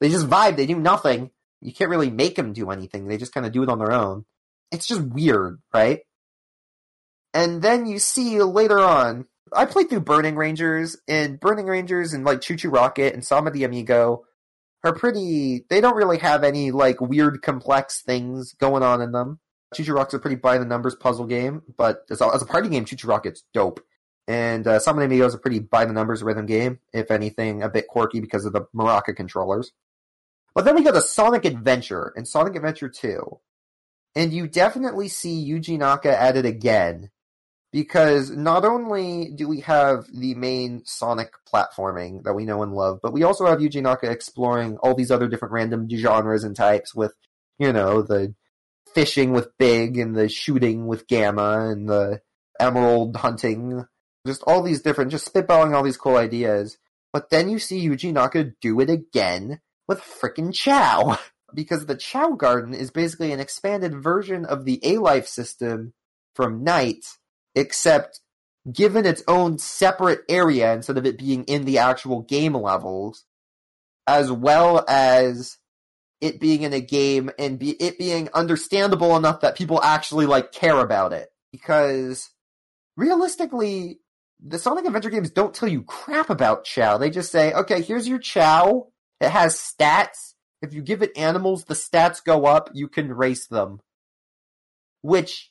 [0.00, 1.30] they just vibe, they do nothing.
[1.60, 3.06] You can't really make them do anything.
[3.06, 4.24] They just kind of do it on their own.
[4.72, 6.00] It's just weird, right?
[7.32, 12.24] And then you see later on, I played through Burning Rangers, and Burning Rangers and
[12.24, 14.24] like ChuChu Rocket and Samba de Amigo
[14.84, 15.64] are pretty.
[15.68, 19.40] They don't really have any like weird, complex things going on in them.
[19.74, 22.68] ChuChu Rocket's a pretty by the numbers puzzle game, but as a, as a party
[22.68, 23.80] game, ChuChu Rocket's dope.
[24.26, 27.62] And uh, Samba de Amigo is a pretty by the numbers rhythm game, if anything,
[27.62, 29.72] a bit quirky because of the Maraca controllers.
[30.54, 33.38] But then we go to Sonic Adventure and Sonic Adventure 2.
[34.16, 37.10] And you definitely see Yuji Naka at it again
[37.72, 42.98] because not only do we have the main Sonic platforming that we know and love,
[43.02, 46.94] but we also have Yuji Naka exploring all these other different random genres and types
[46.94, 47.14] with,
[47.58, 48.34] you know, the
[48.92, 52.20] fishing with Big and the shooting with Gamma and the
[52.58, 53.84] emerald hunting.
[54.26, 56.76] Just all these different, just spitballing all these cool ideas.
[57.12, 61.18] But then you see Yuji Naka do it again with frickin' Chao.
[61.52, 65.94] Because the Chao Garden is basically an expanded version of the A-Life system
[66.36, 67.04] from Night,
[67.54, 68.20] except
[68.70, 73.24] given its own separate area instead of it being in the actual game levels,
[74.06, 75.58] as well as
[76.20, 80.52] it being in a game and be, it being understandable enough that people actually like
[80.52, 81.30] care about it.
[81.52, 82.30] Because
[82.96, 84.00] realistically,
[84.42, 86.98] the Sonic Adventure games don't tell you crap about Chao.
[86.98, 88.88] They just say, okay, here's your Chao.
[89.20, 90.34] It has stats.
[90.62, 92.70] If you give it animals, the stats go up.
[92.74, 93.80] You can race them.
[95.02, 95.50] Which,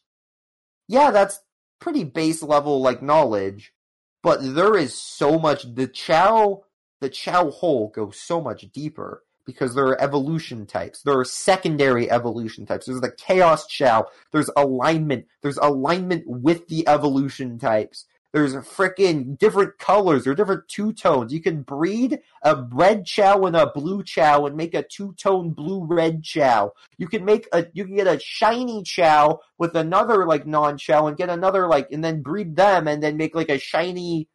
[0.88, 1.40] yeah, that's
[1.80, 3.74] pretty base level like knowledge,
[4.22, 5.76] but there is so much.
[5.76, 6.64] The Chao,
[7.02, 11.02] the Chao hole goes so much deeper because there are evolution types.
[11.02, 12.86] There are secondary evolution types.
[12.86, 14.06] There's the Chaos Chao.
[14.32, 15.26] There's alignment.
[15.42, 18.06] There's alignment with the evolution types.
[18.32, 21.34] There's a freaking different colors or different two tones.
[21.34, 25.50] You can breed a red chao and a blue chao and make a two tone
[25.52, 26.74] blue red chao.
[26.98, 31.08] You can make a you can get a shiny chao with another like non chao
[31.08, 34.28] and get another like and then breed them and then make like a shiny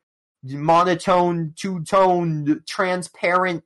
[0.43, 3.63] monotone two tone transparent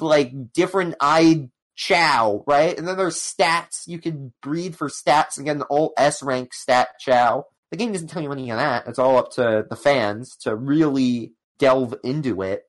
[0.00, 2.76] like different eyed chao, right?
[2.76, 3.86] And then there's stats.
[3.86, 7.46] You can breed for stats and get an all S rank stat chao.
[7.70, 8.86] The game doesn't tell you any of that.
[8.88, 12.64] It's all up to the fans to really delve into it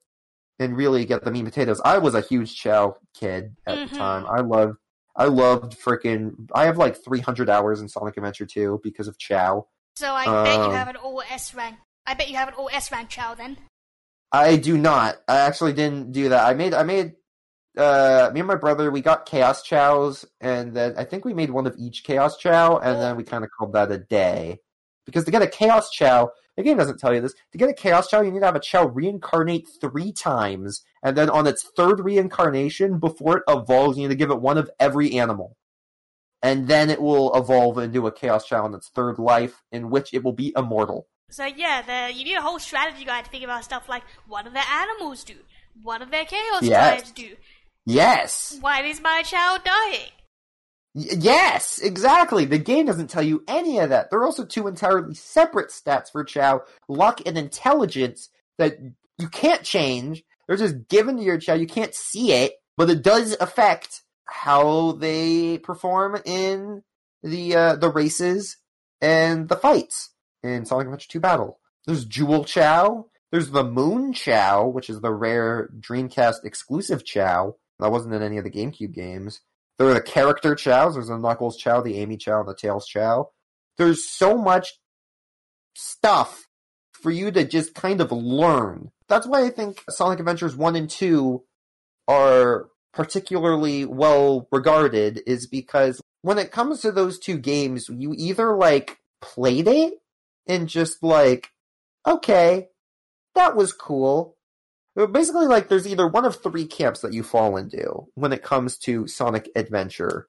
[0.59, 1.81] and really get the meat and potatoes.
[1.83, 3.89] I was a huge Chao kid at Mhm.
[3.89, 4.25] the time.
[4.27, 4.77] I loved,
[5.15, 6.47] I loved freaking.
[6.53, 9.67] I have like 300 hours in Sonic Adventure 2 because of Chao.
[9.95, 11.77] So I bet you Um, have an all S rank.
[12.05, 13.57] I bet you have an all S rank Chao then.
[14.31, 15.17] I do not.
[15.27, 16.45] I actually didn't do that.
[16.47, 17.15] I made, I made.
[17.77, 21.49] Uh, me and my brother, we got Chaos Chows, and then I think we made
[21.49, 24.59] one of each Chaos Chao, and then we kind of called that a day.
[25.05, 27.33] Because to get a Chaos Chao, the game doesn't tell you this.
[27.51, 31.17] To get a Chaos Chao, you need to have a Chao reincarnate three times, and
[31.17, 34.69] then on its third reincarnation, before it evolves, you need to give it one of
[34.79, 35.57] every animal.
[36.43, 40.13] And then it will evolve into a Chaos Chao in its third life, in which
[40.13, 41.07] it will be immortal.
[41.29, 44.43] So yeah, the, you need a whole strategy guide to think about stuff like what
[44.45, 45.35] do the animals do?
[45.81, 47.11] What do their chaos Yes.
[47.11, 47.35] do?
[47.85, 48.57] Yes!
[48.59, 50.09] Why is my Chao dying?
[50.93, 52.45] Yes, exactly.
[52.45, 54.09] The game doesn't tell you any of that.
[54.09, 58.77] There are also two entirely separate stats for Chao, luck and intelligence, that
[59.17, 60.23] you can't change.
[60.47, 61.53] They're just given to your Chao.
[61.53, 66.83] You can't see it, but it does affect how they perform in
[67.23, 68.57] the uh, the races
[69.01, 70.09] and the fights
[70.43, 71.59] in Sonic Adventure 2 Battle.
[71.85, 73.07] There's Jewel Chao.
[73.31, 77.55] There's the Moon Chao, which is the rare Dreamcast exclusive Chao.
[77.79, 79.39] That wasn't in any of the GameCube games.
[79.81, 80.93] There are the character Chaos.
[80.93, 83.31] There's the Knuckles Chao, the Amy Chao, and the Tails Chao.
[83.79, 84.73] There's so much
[85.73, 86.45] stuff
[86.93, 88.91] for you to just kind of learn.
[89.09, 91.43] That's why I think Sonic Adventures 1 and 2
[92.07, 98.55] are particularly well regarded is because when it comes to those two games, you either
[98.55, 99.95] like played it
[100.45, 101.49] and just like,
[102.07, 102.67] okay,
[103.33, 104.37] that was cool.
[104.95, 108.77] Basically, like, there's either one of three camps that you fall into when it comes
[108.79, 110.27] to Sonic Adventure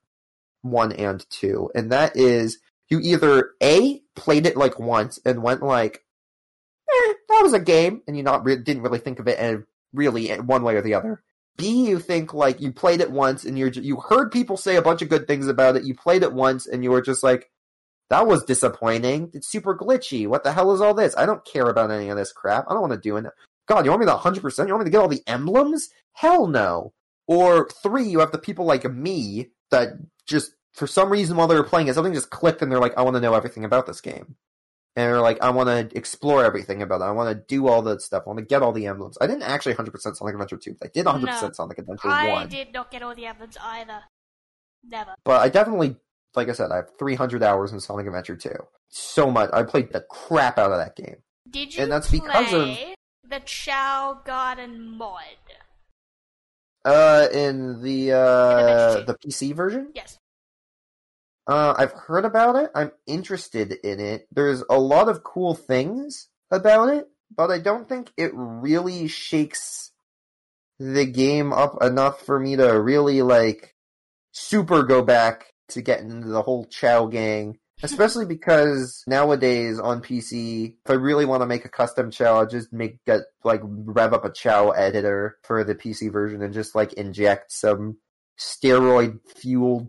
[0.63, 1.71] 1 and 2.
[1.75, 6.05] And that is, you either A, played it like once and went like,
[6.89, 9.65] eh, that was a game, and you not re- didn't really think of it and
[9.93, 11.23] really one way or the other.
[11.57, 14.83] B, you think like you played it once and you're you heard people say a
[14.83, 15.85] bunch of good things about it.
[15.85, 17.51] You played it once and you were just like,
[18.09, 19.31] that was disappointing.
[19.35, 20.27] It's super glitchy.
[20.27, 21.17] What the hell is all this?
[21.17, 22.67] I don't care about any of this crap.
[22.69, 23.27] I don't want to do it.
[23.73, 24.67] God, you want me to 100%?
[24.67, 25.89] You want me to get all the emblems?
[26.13, 26.93] Hell no.
[27.27, 29.93] Or three, you have the people like me that
[30.27, 32.97] just, for some reason while they were playing it, something just clicked and they're like,
[32.99, 34.37] I want to know everything about this game
[34.95, 37.05] and they're like, I want to explore everything about it.
[37.05, 38.25] I want to do all that stuff.
[38.27, 39.17] I want to get all the emblems.
[39.23, 42.29] I didn't actually 100% Sonic Adventure 2, but I did 100% No, Sonic Adventure I
[42.29, 42.43] 1.
[42.43, 44.01] I did not get all the emblems either.
[44.85, 45.15] Never.
[45.25, 45.97] But I definitely,
[46.35, 48.51] like I said, I have 300 hours in Sonic Adventure 2.
[48.91, 49.49] So much.
[49.55, 51.17] I played the crap out of that game.
[51.49, 52.95] Did you And that's because of- play
[53.29, 55.23] the Chao Garden mod?
[56.85, 59.91] Uh, in the, uh, the PC version?
[59.95, 60.19] Yes.
[61.47, 62.71] Uh, I've heard about it.
[62.75, 64.27] I'm interested in it.
[64.33, 69.93] There's a lot of cool things about it, but I don't think it really shakes
[70.79, 73.75] the game up enough for me to really like
[74.33, 77.59] super go back to getting into the whole Chao gang.
[77.83, 82.45] Especially because nowadays on PC, if I really want to make a custom Chao, I
[82.45, 86.75] just make get like rev up a Chao editor for the PC version and just
[86.75, 87.99] like inject some
[88.39, 89.89] steroid fueled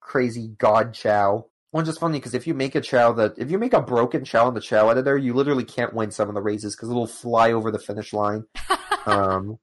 [0.00, 1.46] crazy god chao.
[1.70, 4.24] Which is funny because if you make a chao that if you make a broken
[4.24, 7.08] chao in the chao editor, you literally can't win some of the races because it'll
[7.08, 8.44] fly over the finish line.
[9.06, 9.58] um,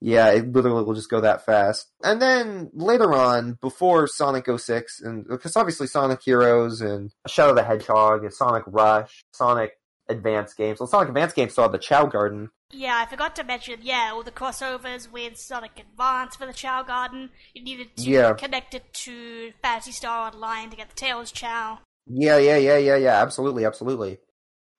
[0.00, 1.88] yeah, it literally will just go that fast.
[2.02, 7.62] And then later on, before Sonic 06, and because obviously Sonic Heroes and Shadow the
[7.62, 9.72] Hedgehog and Sonic Rush, Sonic
[10.08, 10.80] Advance games.
[10.80, 12.50] Well, Sonic Advance games still had the Chao Garden.
[12.72, 16.82] Yeah, I forgot to mention, yeah, all the crossovers with Sonic Advance for the Chao
[16.82, 17.30] Garden.
[17.52, 18.32] You needed to Yeah.
[18.34, 21.80] connect it to Phantasy Star Online to get the Tails Chao.
[22.06, 23.22] Yeah, yeah, yeah, yeah, yeah.
[23.22, 24.18] Absolutely, absolutely.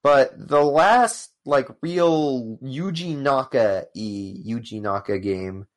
[0.04, 5.68] But the last like real Yuji Naka e Yuji Naka game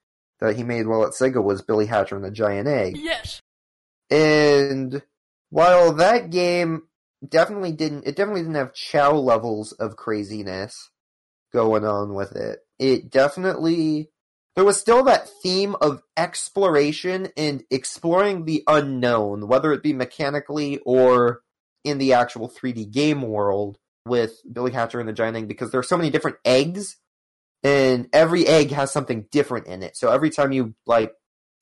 [0.40, 2.96] that he made while at Sega was Billy Hatcher and the Giant Egg.
[2.96, 3.40] Yes.
[4.10, 5.02] And
[5.50, 6.82] while that game
[7.26, 10.90] definitely didn't it definitely didn't have chao levels of craziness
[11.52, 12.60] going on with it.
[12.78, 14.10] It definitely
[14.56, 20.78] there was still that theme of exploration and exploring the unknown, whether it be mechanically
[20.86, 21.40] or
[21.82, 25.80] in the actual 3D game world with Billy Hatcher and the Giant Egg because there
[25.80, 26.96] are so many different eggs
[27.64, 29.96] and every egg has something different in it.
[29.96, 31.12] So every time you like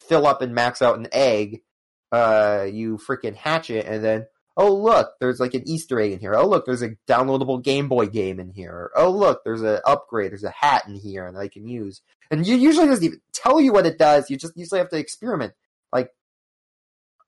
[0.00, 1.62] fill up and max out an egg,
[2.10, 4.26] uh, you freaking hatch it, and then
[4.56, 6.34] oh look, there's like an Easter egg in here.
[6.34, 8.90] Oh look, there's a downloadable Game Boy game in here.
[8.96, 10.32] Oh look, there's an upgrade.
[10.32, 12.02] There's a hat in here that I can use.
[12.30, 14.28] And you usually doesn't even tell you what it does.
[14.28, 15.54] You just usually have to experiment.
[15.92, 16.10] Like,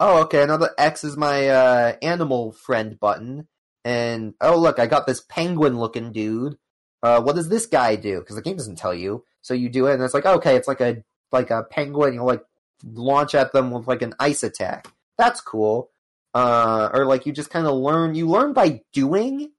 [0.01, 3.47] oh okay, another X is my uh, animal friend button,
[3.85, 6.57] and oh look, I got this penguin looking dude.
[7.03, 8.21] Uh, what does this guy do?
[8.21, 9.25] Because the game doesn't tell you.
[9.43, 12.15] So you do it, and it's like okay, it's like a like a penguin.
[12.15, 12.43] You like
[12.85, 14.89] launch at them with like an ice attack.
[15.19, 15.91] That's cool.
[16.33, 18.15] Uh, or like you just kind of learn.
[18.15, 19.51] You learn by doing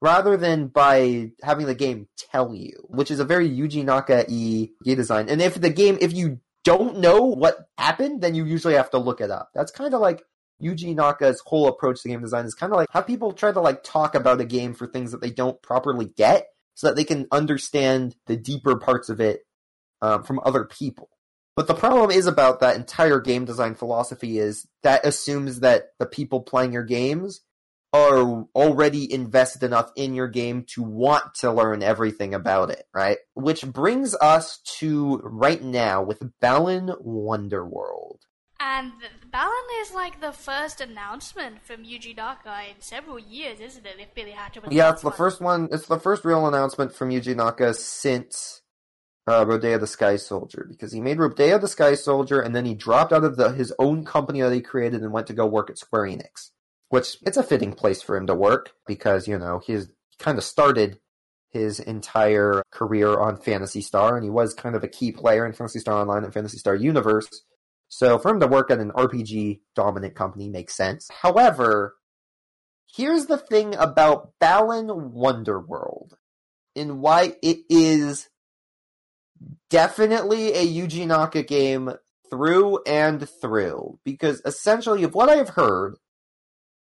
[0.00, 4.70] rather than by having the game tell you, which is a very Yuji Naka e
[4.84, 5.28] game design.
[5.28, 8.98] And if the game, if you don't know what happened, then you usually have to
[8.98, 9.50] look it up.
[9.54, 10.22] That's kind of like
[10.62, 13.60] Yuji Naka's whole approach to game design is kind of like how people try to
[13.60, 17.04] like talk about a game for things that they don't properly get so that they
[17.04, 19.40] can understand the deeper parts of it
[20.02, 21.08] um, from other people.
[21.56, 26.06] But the problem is about that entire game design philosophy is that assumes that the
[26.06, 27.40] people playing your games
[27.94, 33.16] are already invested enough in your game to want to learn everything about it, right?
[33.32, 38.18] Which brings us to right now with Balan Wonderworld.
[38.68, 38.92] And
[39.30, 43.94] Balan is like the first announcement from Yuji Naka in several years, isn't it?
[44.00, 45.16] If Billy Hatcher was Yeah, it's the one.
[45.16, 45.68] first one.
[45.70, 48.62] It's the first real announcement from Yuji Naka since
[49.28, 52.74] uh, Rodea the Sky Soldier because he made Rodea the Sky Soldier and then he
[52.74, 55.70] dropped out of the, his own company that he created and went to go work
[55.70, 56.50] at Square Enix,
[56.88, 59.88] which it's a fitting place for him to work because you know he's
[60.18, 60.98] kind of started
[61.50, 65.52] his entire career on Phantasy Star, and he was kind of a key player in
[65.52, 67.28] Phantasy Star Online and Phantasy Star Universe.
[67.88, 71.08] So for him to work at an RPG dominant company makes sense.
[71.22, 71.96] However,
[72.94, 76.12] here's the thing about Balan Wonderworld
[76.74, 78.28] and why it is
[79.70, 81.92] definitely a Yuji Naka game
[82.30, 83.98] through and through.
[84.04, 85.96] Because essentially, of what I have heard,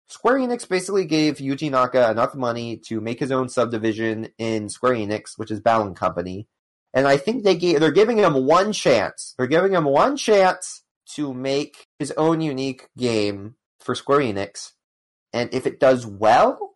[0.09, 4.95] Square Enix basically gave Yuji Naka enough money to make his own subdivision in Square
[4.95, 6.49] Enix, which is Balan Company.
[6.93, 9.35] And I think they gave, they're giving him one chance.
[9.39, 10.83] They're giving him one chance
[11.15, 14.73] to make his own unique game for Square Enix.
[15.33, 16.71] And if it does well,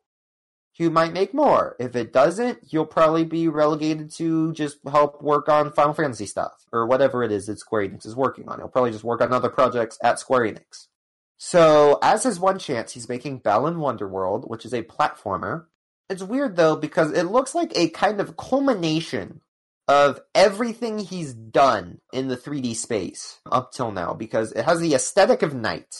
[0.72, 1.76] he might make more.
[1.78, 6.66] If it doesn't, he'll probably be relegated to just help work on Final Fantasy stuff
[6.72, 8.58] or whatever it is that Square Enix is working on.
[8.58, 10.88] He'll probably just work on other projects at Square Enix.
[11.36, 15.66] So, as his one chance, he's making Balan Wonderworld, which is a platformer.
[16.08, 19.40] It's weird though because it looks like a kind of culmination
[19.86, 24.94] of everything he's done in the 3D space up till now because it has the
[24.94, 25.94] aesthetic of Night.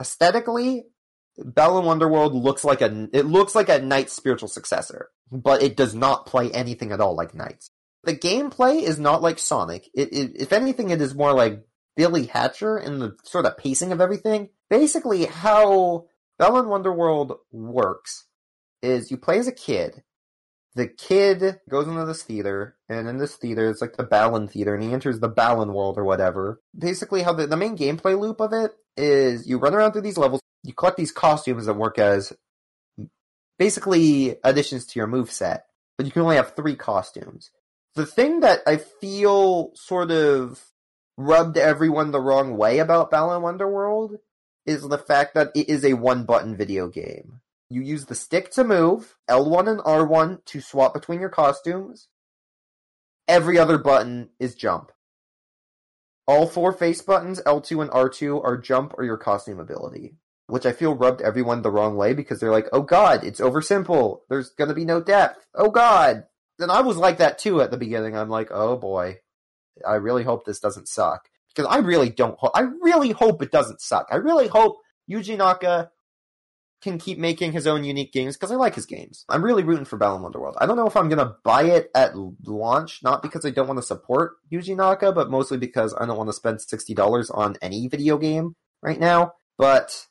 [0.00, 0.84] Aesthetically,
[1.38, 5.94] Balan Wonderworld looks like a it looks like a Nights' spiritual successor, but it does
[5.94, 7.70] not play anything at all like Nights.
[8.04, 9.88] The gameplay is not like Sonic.
[9.94, 11.62] It, it, if anything, it is more like
[11.96, 14.48] Billy Hatcher in the sort of pacing of everything.
[14.68, 16.06] Basically, how
[16.38, 18.26] Balan Wonderworld works
[18.82, 20.02] is you play as a kid.
[20.74, 24.74] The kid goes into this theater, and in this theater, it's like the Balan theater,
[24.74, 26.62] and he enters the Balan world or whatever.
[26.76, 30.16] Basically, how the, the main gameplay loop of it is you run around through these
[30.16, 32.32] levels, you collect these costumes that work as
[33.58, 35.66] basically additions to your move set,
[35.98, 37.50] but you can only have three costumes.
[37.94, 40.64] The thing that I feel sort of
[41.18, 44.16] rubbed everyone the wrong way about Balan Wonderworld
[44.64, 47.41] is the fact that it is a one button video game.
[47.72, 52.08] You use the stick to move, L1 and R1 to swap between your costumes.
[53.26, 54.92] Every other button is jump.
[56.26, 60.16] All four face buttons, L2 and R2, are jump or your costume ability.
[60.48, 64.18] Which I feel rubbed everyone the wrong way because they're like, oh god, it's oversimple.
[64.28, 65.46] There's gonna be no depth.
[65.54, 66.24] Oh god.
[66.58, 68.14] And I was like that too at the beginning.
[68.14, 69.20] I'm like, oh boy.
[69.86, 71.26] I really hope this doesn't suck.
[71.48, 74.08] Because I really don't ho- I really hope it doesn't suck.
[74.10, 74.76] I really hope
[75.10, 75.90] Yuji Naka
[76.82, 79.24] can keep making his own unique games because I like his games.
[79.28, 80.54] I'm really rooting for Balan Wonderworld.
[80.58, 82.14] I don't know if I'm gonna buy it at
[82.44, 86.18] launch, not because I don't want to support Yuji Naka, but mostly because I don't
[86.18, 89.34] want to spend sixty dollars on any video game right now.
[89.56, 90.06] But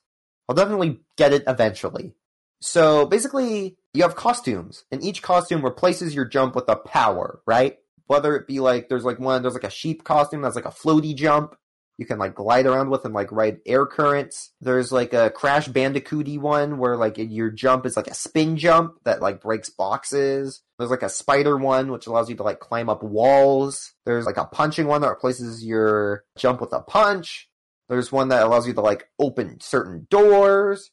[0.48, 2.16] I'll definitely get it eventually.
[2.62, 7.78] So basically, you have costumes, and each costume replaces your jump with a power, right?
[8.08, 10.70] Whether it be like there's like one there's like a sheep costume that's like a
[10.70, 11.56] floaty jump,
[12.02, 14.52] you can like glide around with and like ride air currents.
[14.60, 18.96] There's like a Crash Bandicooty one where like your jump is like a spin jump
[19.04, 20.64] that like breaks boxes.
[20.80, 23.94] There's like a spider one which allows you to like climb up walls.
[24.04, 27.48] There's like a punching one that replaces your jump with a punch.
[27.88, 30.90] There's one that allows you to like open certain doors.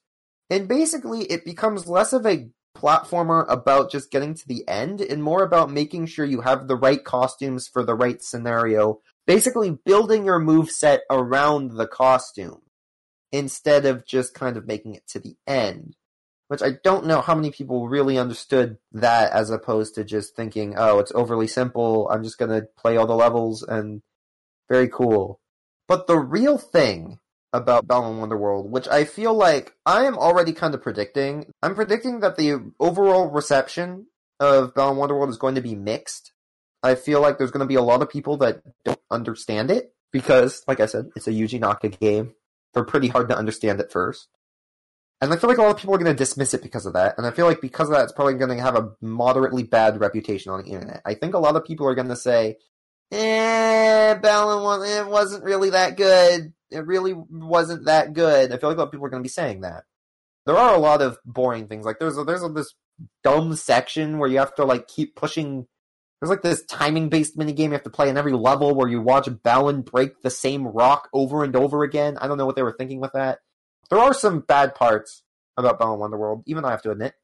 [0.51, 5.23] And basically it becomes less of a platformer about just getting to the end and
[5.23, 10.25] more about making sure you have the right costumes for the right scenario basically building
[10.25, 12.63] your move set around the costume
[13.31, 15.95] instead of just kind of making it to the end.
[16.49, 20.77] Which I don't know how many people really understood that as opposed to just thinking,
[20.79, 24.01] oh, it's overly simple, I'm just gonna play all the levels and
[24.67, 25.41] very cool.
[25.87, 27.19] But the real thing
[27.53, 32.21] about Balan Wonderworld, which I feel like I am already kind of predicting, I'm predicting
[32.21, 34.07] that the overall reception
[34.41, 36.33] of Balan Wonderworld is going to be mixed
[36.83, 39.93] I feel like there's going to be a lot of people that don't understand it
[40.13, 42.35] because, like I said, it's a Yuji Naka game.
[42.75, 44.29] They're pretty hard to understand at first.
[45.21, 46.93] And I feel like a lot of people are going to dismiss it because of
[46.93, 47.19] that.
[47.19, 50.01] And I feel like because of that, it's probably going to have a moderately bad
[50.01, 51.03] reputation on the internet.
[51.05, 52.57] I think a lot of people are going to say,
[53.11, 56.53] eh, Balan it wasn't really that good.
[56.71, 58.53] It really wasn't that good.
[58.53, 59.85] I feel like a lot of people are going to be saying that.
[60.47, 61.85] There are a lot of boring things.
[61.85, 62.75] Like there's a, there's a, this
[63.25, 65.67] dumb section where you have to like keep pushing
[66.21, 69.01] there's like this timing based minigame you have to play in every level where you
[69.01, 72.19] watch Balan break the same rock over and over again.
[72.19, 73.39] I don't know what they were thinking with that.
[73.91, 75.23] There are some bad parts
[75.57, 77.15] about Balan Wonderworld, even though I have to admit.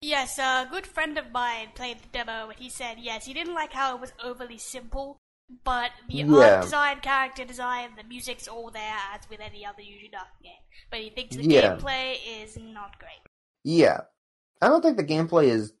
[0.00, 3.54] Yes, a good friend of mine played the demo and he said yes, he didn't
[3.54, 5.18] like how it was overly simple,
[5.64, 6.54] but the yeah.
[6.56, 10.52] art design, character design, the music's all there as with any other Yuji Naka game.
[10.90, 11.76] But he thinks the yeah.
[11.76, 13.22] gameplay is not great.
[13.64, 14.02] Yeah.
[14.60, 15.72] I don't think the gameplay is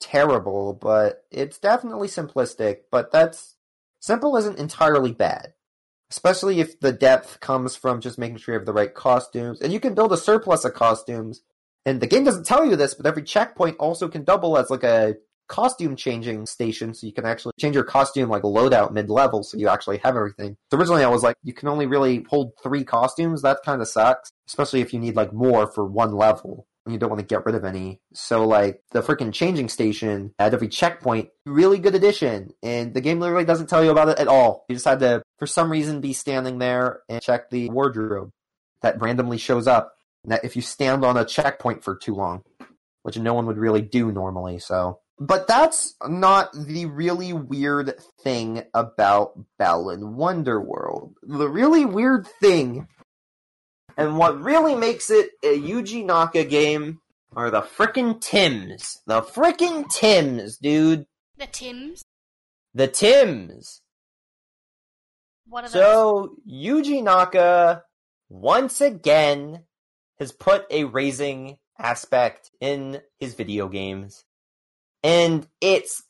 [0.00, 2.80] terrible, but it's definitely simplistic.
[2.90, 3.56] But that's
[4.00, 5.54] simple isn't entirely bad,
[6.10, 9.72] especially if the depth comes from just making sure you have the right costumes, and
[9.72, 11.42] you can build a surplus of costumes.
[11.84, 14.82] And the game doesn't tell you this, but every checkpoint also can double as like
[14.82, 15.14] a
[15.48, 19.56] costume changing station so you can actually change your costume like loadout mid level so
[19.56, 20.56] you actually have everything.
[20.70, 23.42] So originally I was like, you can only really hold three costumes.
[23.42, 27.10] That kind of sucks, especially if you need like more for one level you don't
[27.10, 28.00] want to get rid of any.
[28.12, 32.52] So like the freaking changing station at every checkpoint, really good addition.
[32.62, 34.64] And the game literally doesn't tell you about it at all.
[34.68, 38.30] You just had to, for some reason, be standing there and check the wardrobe
[38.82, 39.94] that randomly shows up.
[40.24, 42.42] That if you stand on a checkpoint for too long,
[43.02, 44.58] which no one would really do normally.
[44.58, 51.14] So, but that's not the really weird thing about Bell Balan Wonderworld.
[51.22, 52.88] The really weird thing,
[53.96, 57.00] and what really makes it a Yuji Naka game,
[57.34, 59.02] are the frickin' Tims.
[59.06, 61.06] The frickin' Tims, dude.
[61.36, 62.04] The Tims.
[62.74, 63.82] The Tims.
[65.46, 65.72] What are those?
[65.72, 67.82] So Yuji Naka
[68.28, 69.64] once again
[70.18, 74.24] has put a raising aspect in his video games.
[75.02, 76.02] And it's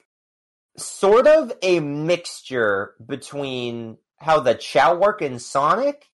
[0.76, 6.06] sort of a mixture between how the Chao work in Sonic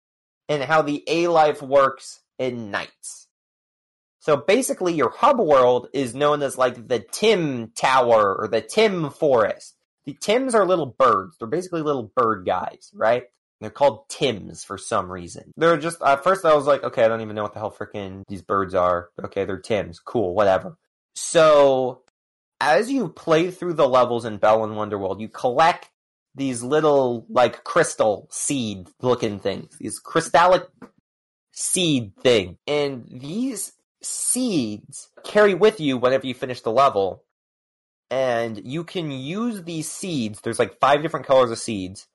[0.49, 3.29] and how the A Life works in Nights.
[4.21, 9.11] So basically your hub world is known as like the Tim Tower or the Tim
[9.11, 9.77] Forest.
[10.05, 11.37] The Tims are little birds.
[11.39, 13.25] They're basically little bird guys, right?
[13.61, 15.53] They're called Tims for some reason.
[15.57, 17.71] They're just at first I was like, okay, I don't even know what the hell
[17.77, 19.11] freaking these birds are.
[19.25, 20.01] Okay, they're Tims.
[20.01, 20.77] Cool, whatever.
[21.15, 22.03] So
[22.61, 25.91] as you play through the levels in Balan Wonderworld, you collect
[26.35, 29.77] these little like crystal seed looking things.
[29.79, 30.65] These crystallic
[31.53, 32.59] seed thing.
[32.67, 33.73] And these
[34.03, 37.25] seeds carry with you whenever you finish the level.
[38.11, 40.41] And you can use these seeds.
[40.41, 42.07] There's like five different colors of seeds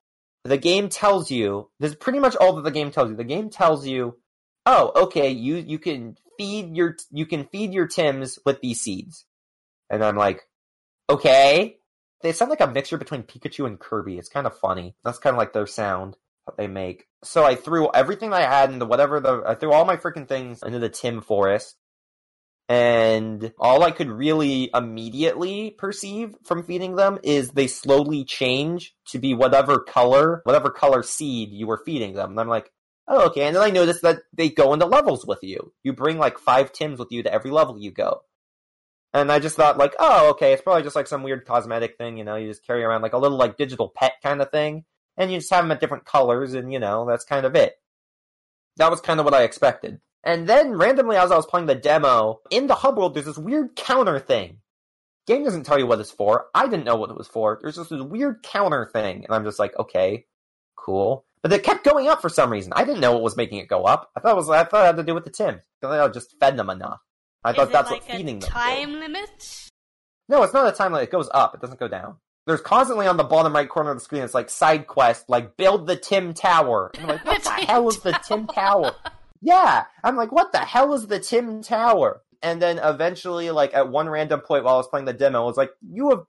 [0.48, 3.16] the game tells you this is pretty much all that the game tells you.
[3.16, 4.18] The game tells you,
[4.66, 9.26] oh, okay, you you can feed your you can feed your Tims with these seeds,
[9.90, 10.42] and I'm like,
[11.10, 11.77] okay.
[12.22, 14.18] They sound like a mixture between Pikachu and Kirby.
[14.18, 14.96] It's kind of funny.
[15.04, 17.06] That's kind of like their sound that they make.
[17.24, 20.64] So I threw everything I had into whatever the I threw all my freaking things
[20.64, 21.76] into the Tim forest,
[22.70, 29.20] and all I could really immediately perceive from feeding them is they slowly change to
[29.20, 32.32] be whatever color, whatever color seed you were feeding them.
[32.32, 32.72] And I'm like,
[33.08, 33.44] oh, okay.
[33.44, 35.74] And then I noticed that they go into levels with you.
[35.84, 38.22] You bring like five Tims with you to every level you go.
[39.14, 42.18] And I just thought like, oh, okay, it's probably just like some weird cosmetic thing,
[42.18, 44.86] you know, you just carry around like a little like digital pet kind of thing.
[45.18, 47.76] And you just have them at different colors and, you know, that's kind of it.
[48.76, 50.00] That was kind of what I expected.
[50.24, 53.38] And then randomly, as I was playing the demo, in the hub world, there's this
[53.38, 54.58] weird counter thing.
[55.26, 56.48] Game doesn't tell you what it's for.
[56.54, 57.60] I didn't know what it was for.
[57.62, 60.26] There's just this weird counter thing, and I'm just like, okay,
[60.76, 61.26] cool.
[61.44, 62.74] But it kept going up for some reason.
[62.76, 64.10] I didn't know what was making it go up.
[64.16, 64.50] I thought it was.
[64.50, 65.62] I thought it had to do with the Tim.
[65.84, 67.00] I just fed them enough.
[67.48, 68.50] I thought Is that's like what feeding a them.
[68.50, 69.00] time did.
[69.00, 69.70] limit?
[70.30, 71.08] No, it's not a time limit.
[71.08, 71.56] It goes up.
[71.56, 72.18] It doesn't go down.
[72.46, 74.22] There's constantly on the bottom right corner of the screen.
[74.24, 76.92] It's like side quest, like build the Tim Tower.
[76.94, 78.96] And I'm like, what The the hell is the Tim Tower?
[79.42, 82.22] Yeah, I'm like, what the hell is the Tim Tower?
[82.42, 85.46] And then eventually, like at one random point while I was playing the demo, it
[85.48, 86.24] was like, you have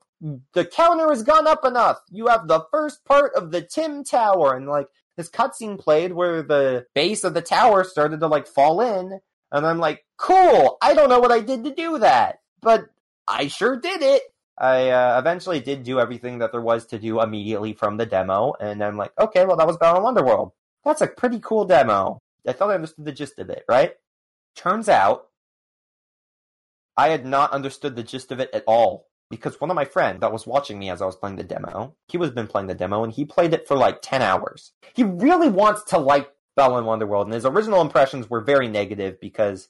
[0.53, 1.99] the counter has gone up enough.
[2.09, 6.41] You have the first part of the Tim Tower, and like this cutscene played where
[6.41, 9.19] the base of the tower started to like fall in,
[9.51, 10.77] and I'm like, cool.
[10.81, 12.89] I don't know what I did to do that, but
[13.27, 14.23] I sure did it.
[14.57, 18.53] I uh, eventually did do everything that there was to do immediately from the demo,
[18.59, 20.51] and I'm like, okay, well that was Balan Wonderworld.
[20.83, 22.19] That's a pretty cool demo.
[22.47, 23.93] I thought I understood the gist of it, right?
[24.55, 25.27] Turns out,
[26.97, 30.21] I had not understood the gist of it at all because one of my friends
[30.21, 32.75] that was watching me as I was playing the demo, he was been playing the
[32.75, 34.73] demo and he played it for like 10 hours.
[34.93, 36.29] He really wants to like
[36.59, 39.69] Balan Wonderworld and his original impressions were very negative because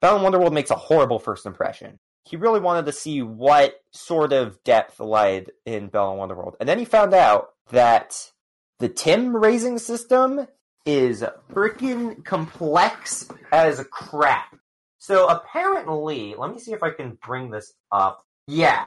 [0.00, 1.98] Balan Wonderworld makes a horrible first impression.
[2.24, 6.54] He really wanted to see what sort of depth lied in Balan Wonderworld.
[6.58, 8.32] And then he found out that
[8.78, 10.48] the Tim raising system
[10.86, 14.56] is freaking complex as crap.
[14.96, 18.24] So apparently, let me see if I can bring this up.
[18.46, 18.86] Yeah.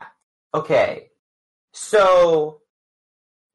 [0.56, 1.10] Okay.
[1.74, 2.62] So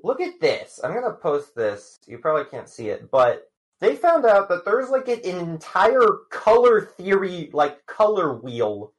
[0.00, 0.78] look at this.
[0.84, 1.98] I'm gonna post this.
[2.06, 3.50] You probably can't see it, but
[3.84, 8.92] they found out that there's like an entire color theory, like color wheel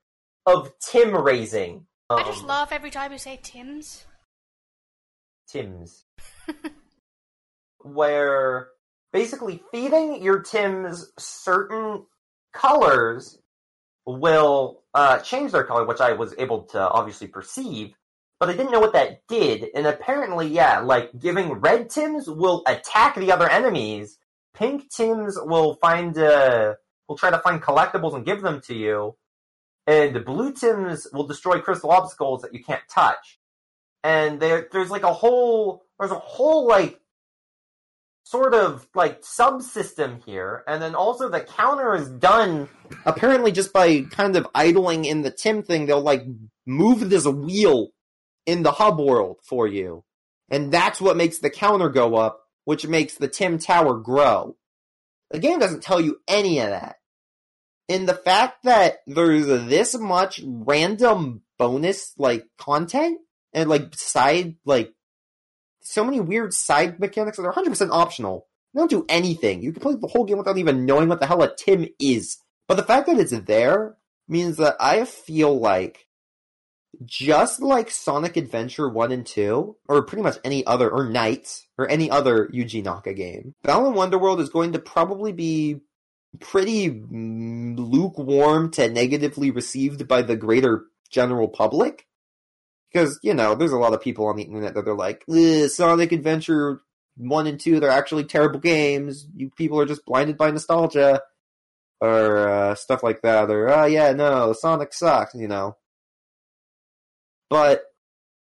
[0.45, 1.87] of Tim raising.
[2.09, 4.05] I just Um, laugh every time you say Tim's.
[5.47, 6.05] Tims.
[7.79, 8.69] where
[9.11, 12.05] basically feeding your Tims certain
[12.53, 13.39] colors
[14.05, 17.95] will uh, change their color, which I was able to obviously perceive,
[18.39, 19.65] but I didn't know what that did.
[19.73, 24.19] And apparently, yeah, like giving red Tims will attack the other enemies.
[24.55, 26.75] Pink Tims will find uh,
[27.07, 29.15] will try to find collectibles and give them to you.
[29.87, 33.39] and the blue Tims will destroy crystal obstacles that you can't touch.
[34.03, 36.99] And there, there's like a whole, there's a whole like
[38.23, 42.67] sort of like subsystem here, and then also the counter is done
[43.05, 46.23] apparently just by kind of idling in the Tim thing, they'll like
[46.65, 47.89] move this wheel
[48.45, 50.03] in the hub world for you.
[50.49, 54.57] And that's what makes the counter go up, which makes the Tim Tower grow.
[55.31, 56.97] The game doesn't tell you any of that.
[57.87, 63.19] And the fact that there's this much random bonus like content
[63.53, 64.93] and like side like
[65.81, 68.47] so many weird side mechanics that are 100% optional.
[68.73, 69.61] They don't do anything.
[69.61, 72.37] You can play the whole game without even knowing what the hell a Tim is.
[72.67, 73.95] But the fact that it's there
[74.27, 76.04] means that I feel like
[77.03, 81.89] just like Sonic Adventure 1 and 2, or pretty much any other, or Nights, or
[81.89, 85.81] any other Yuji Naka game, Balan Wonderworld is going to probably be
[86.39, 92.05] pretty mm, lukewarm to negatively received by the greater general public.
[92.91, 95.25] Because, you know, there's a lot of people on the internet that are like,
[95.69, 96.81] Sonic Adventure
[97.17, 99.27] 1 and 2, they're actually terrible games.
[99.35, 101.21] You people are just blinded by nostalgia.
[102.01, 103.49] Or uh, stuff like that.
[103.49, 105.77] Or, oh yeah, no, Sonic sucks, you know.
[107.49, 107.83] But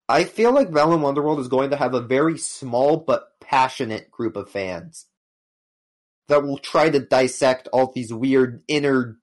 [0.08, 4.36] I feel like Balan Wonderworld is going to have a very small but passionate group
[4.36, 5.08] of fans
[6.28, 9.18] that will try to dissect all these weird inner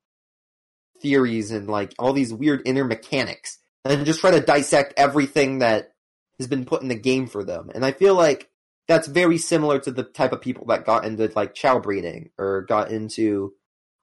[1.01, 5.93] theories and like all these weird inner mechanics and just try to dissect everything that
[6.39, 7.71] has been put in the game for them.
[7.75, 8.49] And I feel like
[8.89, 12.63] that's very similar to the type of people that got into like chao breeding or
[12.63, 13.53] got into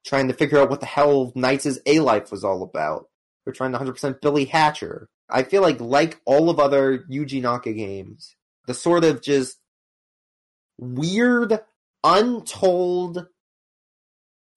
[0.06, 3.06] trying to figure out what the hell Nights' A Life was all about.
[3.46, 5.10] Or trying to 100% Billy Hatcher.
[5.30, 8.36] I feel like, like all of other Yuji Naka games,
[8.68, 9.58] the sort of just
[10.78, 11.60] weird,
[12.04, 13.28] untold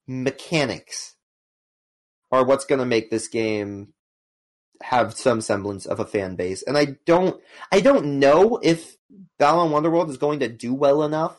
[0.06, 1.16] mechanics
[2.30, 3.92] are what's going to make this game
[4.82, 6.62] have some semblance of a fan base.
[6.62, 8.96] And I don't, I don't know if
[9.38, 11.38] Balan Wonderworld is going to do well enough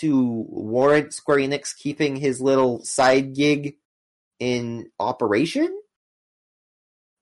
[0.00, 3.76] to warrant Square Enix keeping his little side gig
[4.38, 5.78] in operation.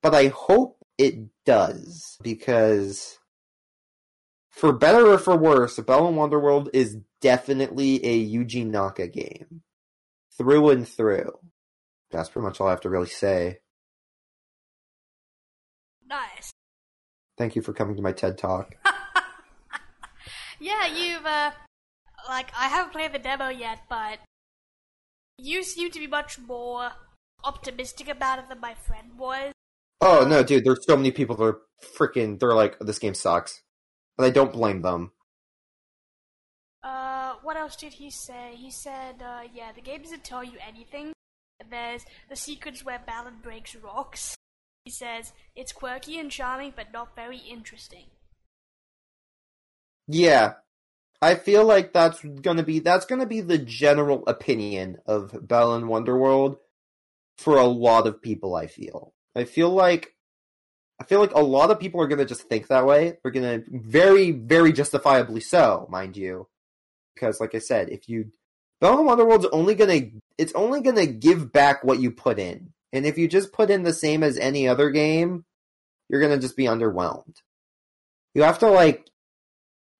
[0.02, 1.14] But I hope it
[1.46, 3.18] does because
[4.50, 9.62] for better or for worse, Balan Wonderworld is definitely a Yuji Naka game.
[10.36, 11.38] Through and through.
[12.10, 13.60] That's pretty much all I have to really say.
[16.06, 16.52] Nice.
[17.38, 18.74] Thank you for coming to my TED Talk.
[20.60, 21.52] yeah, you've, uh,
[22.28, 24.18] like, I haven't played the demo yet, but
[25.38, 26.90] you seem to be much more
[27.44, 29.52] optimistic about it than my friend was.
[30.00, 30.64] Oh no, dude!
[30.64, 31.60] There's so many people that are
[31.98, 32.38] freaking.
[32.38, 33.62] They're like, this game sucks,
[34.16, 35.12] but I don't blame them.
[36.82, 38.54] Uh, what else did he say?
[38.56, 41.12] He said, uh, yeah, the game doesn't tell you anything.
[41.70, 44.34] There's the sequence where Balan breaks rocks.
[44.84, 48.06] He says it's quirky and charming, but not very interesting.
[50.08, 50.54] Yeah,
[51.20, 56.56] I feel like that's gonna be that's gonna be the general opinion of Balan Wonderworld
[57.36, 58.54] for a lot of people.
[58.54, 59.12] I feel.
[59.34, 60.14] I feel like
[61.00, 63.18] I feel like a lot of people are gonna just think that way.
[63.22, 66.48] They're gonna very, very justifiably so, mind you.
[67.14, 68.32] Because like I said, if you
[68.80, 70.00] Balan Wonderworld's only gonna
[70.38, 72.72] it's only gonna give back what you put in.
[72.92, 75.44] And if you just put in the same as any other game,
[76.08, 77.36] you're gonna just be underwhelmed.
[78.34, 79.08] You have to like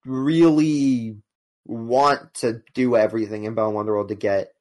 [0.04, 1.16] really
[1.66, 4.52] want to do everything in Balan Wonderworld to get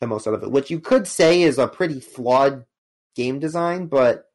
[0.00, 0.50] the most out of it.
[0.50, 2.64] Which you could say is a pretty flawed
[3.16, 4.26] game design, but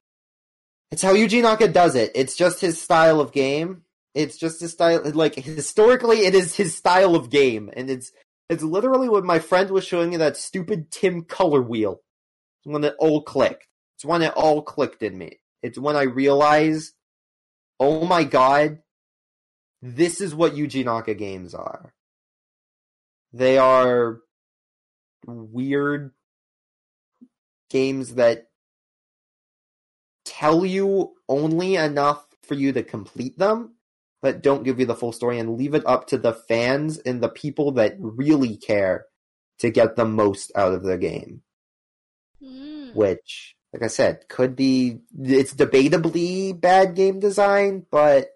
[0.91, 2.11] it's how Yuji Naka does it.
[2.15, 3.83] It's just his style of game.
[4.13, 5.01] It's just his style.
[5.13, 8.11] Like historically, it is his style of game, and it's
[8.49, 12.01] it's literally when my friend was showing me that stupid Tim color wheel.
[12.59, 13.67] It's when it all clicked.
[13.95, 15.39] It's when it all clicked in me.
[15.63, 16.93] It's when I realized,
[17.79, 18.79] oh my god,
[19.81, 21.93] this is what Yuji Naka games are.
[23.31, 24.19] They are
[25.25, 26.11] weird
[27.69, 28.50] games that
[30.41, 33.75] tell you only enough for you to complete them,
[34.23, 37.21] but don't give you the full story and leave it up to the fans and
[37.21, 39.05] the people that really care
[39.59, 41.43] to get the most out of the game.
[42.43, 42.95] Mm.
[42.95, 48.29] Which, like I said, could be, it's debatably bad game design, but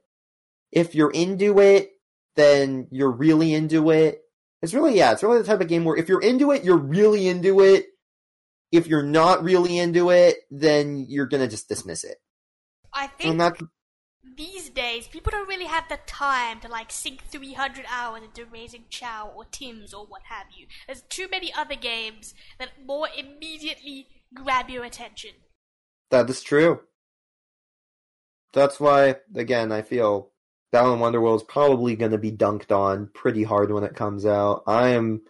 [0.72, 1.90] if you're into it,
[2.36, 4.22] then you're really into it.
[4.62, 6.78] It's really, yeah, it's really the type of game where if you're into it, you're
[6.78, 7.88] really into it,
[8.78, 12.18] if you're not really into it, then you're gonna just dismiss it.
[12.94, 13.40] I think
[14.38, 18.86] these days people don't really have the time to like sink 300 hours into raising
[18.90, 20.68] Chao or Tim's or what have you.
[20.88, 25.32] There's too many other games that more immediately grab your attention.
[26.12, 26.82] That is true.
[28.54, 30.32] That's why, again, I feel
[30.72, 34.64] Balan Wonderworld is probably going to be dunked on pretty hard when it comes out.
[34.66, 35.22] I am,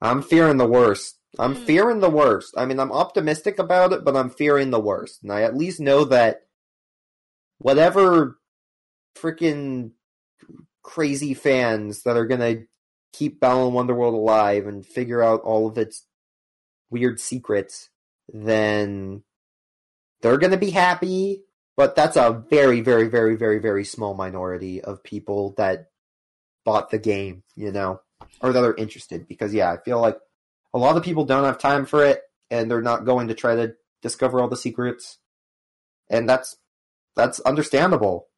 [0.00, 1.18] I'm fearing the worst.
[1.38, 1.64] I'm Hmm.
[1.64, 2.54] fearing the worst.
[2.56, 5.22] I mean, I'm optimistic about it, but I'm fearing the worst.
[5.22, 6.46] And I at least know that
[7.58, 8.38] whatever
[9.16, 9.92] freaking
[10.82, 12.66] crazy fans that are going to
[13.12, 16.06] keep Balan Wonderworld alive and figure out all of its
[16.90, 17.90] weird secrets,
[18.32, 19.22] then
[20.20, 21.44] they're going to be happy.
[21.76, 25.90] But that's a very, very, very, very, very small minority of people that
[26.64, 28.00] bought the game, you know,
[28.40, 29.26] or that are interested.
[29.26, 30.16] Because, yeah, I feel like
[30.74, 32.20] a lot of people don't have time for it
[32.50, 35.18] and they're not going to try to discover all the secrets.
[36.10, 36.56] And that's
[37.16, 38.28] that's understandable.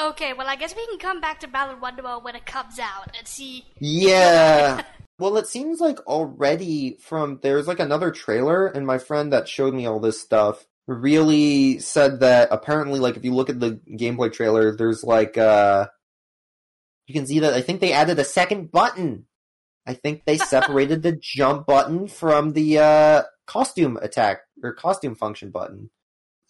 [0.00, 3.16] Okay, well, I guess we can come back to Balan Wonderworld when it comes out
[3.16, 3.66] and see.
[3.78, 4.82] Yeah.
[5.16, 9.72] Well, it seems like already from there's like another trailer, and my friend that showed
[9.72, 14.32] me all this stuff really said that apparently, like if you look at the gameplay
[14.32, 15.86] trailer, there's like uh,
[17.06, 19.26] you can see that I think they added a second button.
[19.86, 25.50] I think they separated the jump button from the uh costume attack or costume function
[25.50, 25.90] button.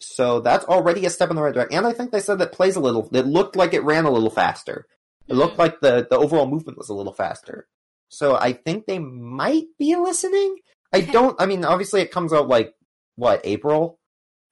[0.00, 1.78] So that's already a step in the right direction.
[1.78, 3.08] And I think they said that plays a little.
[3.12, 4.86] It looked like it ran a little faster.
[5.28, 7.66] It looked like the the overall movement was a little faster.
[8.08, 10.58] So I think they might be listening.
[10.92, 11.40] I don't.
[11.40, 12.74] I mean, obviously, it comes out like
[13.16, 13.98] what April,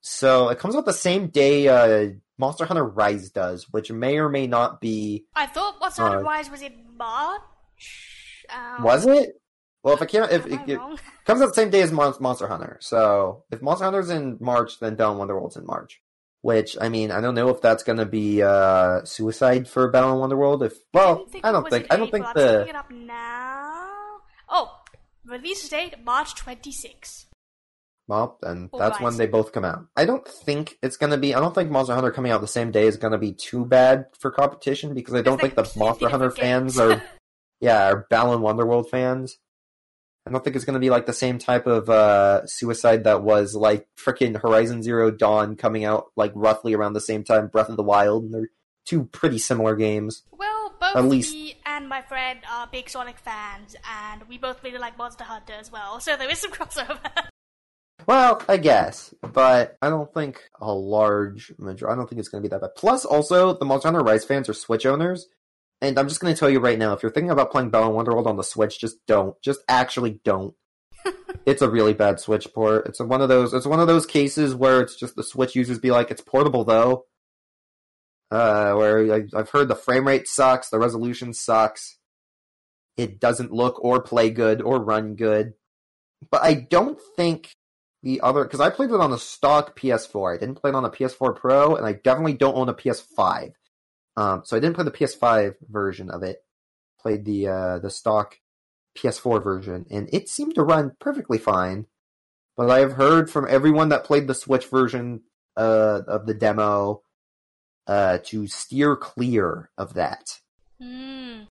[0.01, 4.29] so it comes out the same day uh, Monster Hunter Rise does, which may or
[4.29, 5.27] may not be.
[5.37, 7.43] I thought Hunter Uh, Rise was in March.
[8.53, 9.31] Um, Was it?
[9.83, 10.79] Well, if it came, out, if it, it
[11.25, 14.95] comes out the same day as Monster Hunter, so if Monster Hunter's in March, then
[14.95, 16.01] Balan Wonderworld's in March.
[16.41, 20.19] Which I mean, I don't know if that's going to be uh, suicide for Balan
[20.19, 20.65] Wonderworld.
[20.65, 23.93] If well, I don't think I don't think the looking it up now.
[24.49, 24.81] Oh,
[25.25, 27.27] release date March 26.
[28.09, 29.87] Well, then Or that's when they both come out.
[29.97, 31.35] I don't think it's gonna be.
[31.35, 34.07] I don't think Monster Hunter coming out the same day is gonna be too bad
[34.19, 37.03] for competition because I don't think the Monster Hunter fans are,
[37.63, 39.39] yeah, are Balan Wonderworld fans.
[40.27, 43.55] I don't think it's gonna be like the same type of uh, suicide that was
[43.55, 47.77] like freaking Horizon Zero Dawn coming out like roughly around the same time Breath of
[47.77, 48.25] the Wild.
[48.25, 48.51] And they're
[48.85, 50.23] two pretty similar games.
[50.31, 53.75] Well, both At least- me and my friend are big Sonic fans,
[54.11, 56.99] and we both really like Monster Hunter as well, so there is some crossover.
[58.07, 61.89] Well, I guess, but I don't think a large major.
[61.89, 62.75] I don't think it's going to be that bad.
[62.77, 65.29] Plus, also, the Monster Hunter Rise fans are Switch owners,
[65.83, 67.93] and I'm just going to tell you right now: if you're thinking about playing Balan
[67.93, 69.41] Wonderworld on the Switch, just don't.
[69.43, 70.55] Just actually don't.
[71.47, 72.87] it's a really bad Switch port.
[72.87, 73.53] It's one of those.
[73.53, 76.65] It's one of those cases where it's just the Switch users be like, "It's portable
[76.65, 77.07] though."
[78.31, 81.99] Uh, where I, I've heard the frame rate sucks, the resolution sucks,
[82.97, 85.55] it doesn't look or play good or run good.
[86.31, 87.55] But I don't think
[88.03, 90.35] the other because I played it on the stock PS4.
[90.35, 93.53] I didn't play it on a PS4 Pro, and I definitely don't own a PS5.
[94.17, 96.45] Um, so I didn't play the PS5 version of it.
[97.01, 98.39] Played the uh, the stock
[98.97, 101.87] PS4 version, and it seemed to run perfectly fine.
[102.57, 105.23] But I have heard from everyone that played the Switch version
[105.57, 107.03] uh, of the demo
[107.87, 110.39] uh, to steer clear of that.
[110.81, 111.45] Hmm.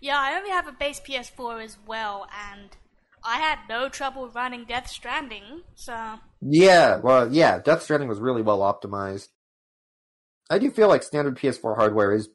[0.00, 2.76] Yeah, I only have a base PS4 as well, and
[3.24, 6.20] I had no trouble running Death Stranding, so.
[6.40, 9.28] Yeah, well, yeah, Death Stranding was really well optimized.
[10.50, 12.30] I do feel like standard PS4 hardware is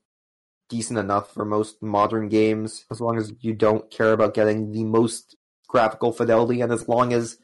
[0.70, 4.84] decent enough for most modern games, as long as you don't care about getting the
[4.84, 5.36] most
[5.68, 7.38] graphical fidelity, and as long as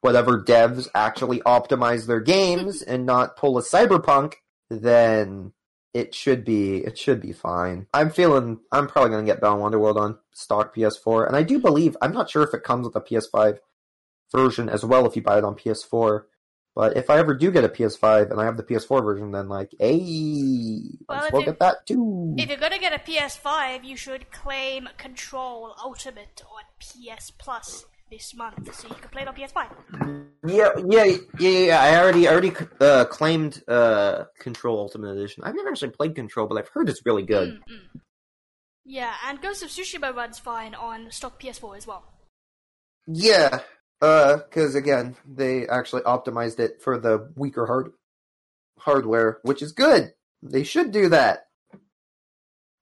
[0.00, 4.34] whatever devs actually optimize their games and not pull a cyberpunk,
[4.70, 5.52] then
[5.94, 7.86] it should be it should be fine.
[7.94, 11.96] I'm feeling I'm probably gonna get Balan Wonderworld on stock PS4, and I do believe
[12.02, 13.58] I'm not sure if it comes with a PS5
[14.32, 16.24] version as well if you buy it on PS4.
[16.76, 19.48] But if I ever do get a PS5 and I have the PS4 version, then
[19.48, 22.34] like, hey, Well, might as well get that too.
[22.36, 28.34] If you're gonna get a PS5, you should claim Control Ultimate on PS Plus this
[28.34, 30.26] month, so you can play it on PS5.
[30.46, 31.82] Yeah, yeah, yeah, yeah.
[31.82, 35.44] I already, I already uh, claimed uh, Control Ultimate Edition.
[35.44, 37.54] I've never actually played Control, but I've heard it's really good.
[37.54, 38.00] Mm, mm.
[38.84, 42.04] Yeah, and Ghost of Tsushima runs fine on stock PS4 as well.
[43.06, 43.60] Yeah,
[44.00, 47.92] uh, because again, they actually optimized it for the weaker hard
[48.78, 50.12] hardware, which is good.
[50.42, 51.46] They should do that.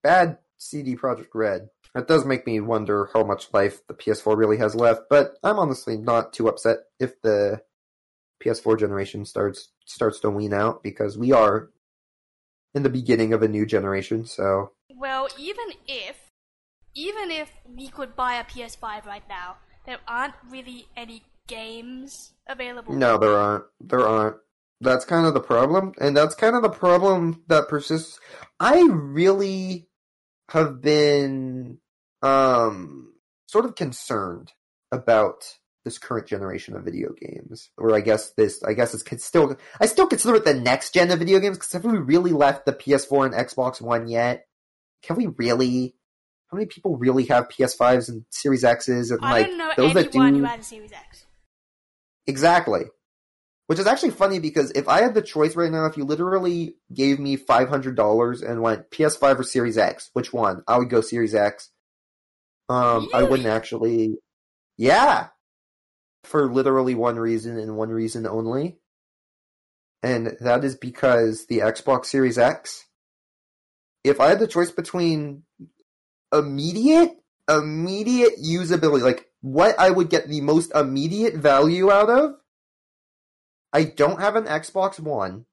[0.03, 1.69] Bad CD Projekt Red.
[1.95, 5.57] It does make me wonder how much life the PS4 really has left, but I'm
[5.57, 7.61] honestly not too upset if the
[8.43, 11.69] PS4 generation starts starts to wean out because we are
[12.73, 14.25] in the beginning of a new generation.
[14.25, 16.29] So Well, even if,
[16.93, 19.55] even if we could buy a PS5 right now,
[19.85, 22.93] there aren't really any games available.
[22.93, 23.65] no, there aren't.
[23.79, 24.37] There aren't.
[24.81, 28.19] That's kind of the problem, and that's kind of the problem that persists.
[28.59, 29.87] I really
[30.49, 31.79] have been
[32.21, 33.13] um
[33.47, 34.51] sort of concerned
[34.91, 39.55] about this current generation of video games, or I guess this, I guess it's still,
[39.79, 42.65] I still consider it the next gen of video games because have we really left
[42.65, 44.47] the PS4 and Xbox One yet?
[45.03, 45.95] Can we really?
[46.51, 49.93] How many people really have PS5s and Series X's and I like don't know those
[49.93, 51.25] that do who has a Series X.
[52.27, 52.83] exactly?
[53.67, 56.75] Which is actually funny because if I had the choice right now, if you literally
[56.93, 60.61] gave me five hundred dollars and went PS5 or Series X, which one?
[60.67, 61.71] I would go Series X.
[62.69, 64.17] Um, I wouldn't actually.
[64.77, 65.29] Yeah,
[66.25, 68.77] for literally one reason and one reason only,
[70.03, 72.85] and that is because the Xbox Series X.
[74.03, 75.41] If I had the choice between
[76.37, 77.11] immediate,
[77.49, 82.35] immediate usability, like what I would get the most immediate value out of,
[83.73, 85.45] I don't have an Xbox One.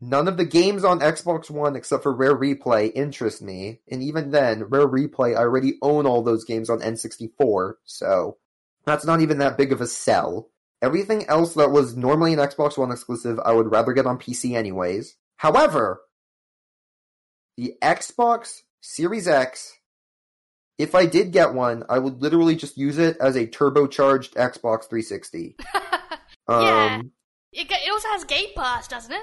[0.00, 4.30] None of the games on Xbox One except for Rare Replay interest me, and even
[4.30, 8.36] then, Rare Replay, I already own all those games on N64, so
[8.84, 10.50] that's not even that big of a sell.
[10.80, 14.56] Everything else that was normally an Xbox One exclusive, I would rather get on PC
[14.56, 15.16] anyways.
[15.36, 16.02] However,
[17.56, 19.77] the Xbox Series X,
[20.78, 24.88] if I did get one, I would literally just use it as a turbocharged Xbox
[24.88, 25.56] 360.
[26.50, 26.94] Yeah.
[26.94, 27.12] Um,
[27.52, 29.22] It, it also has Game Pass, doesn't it?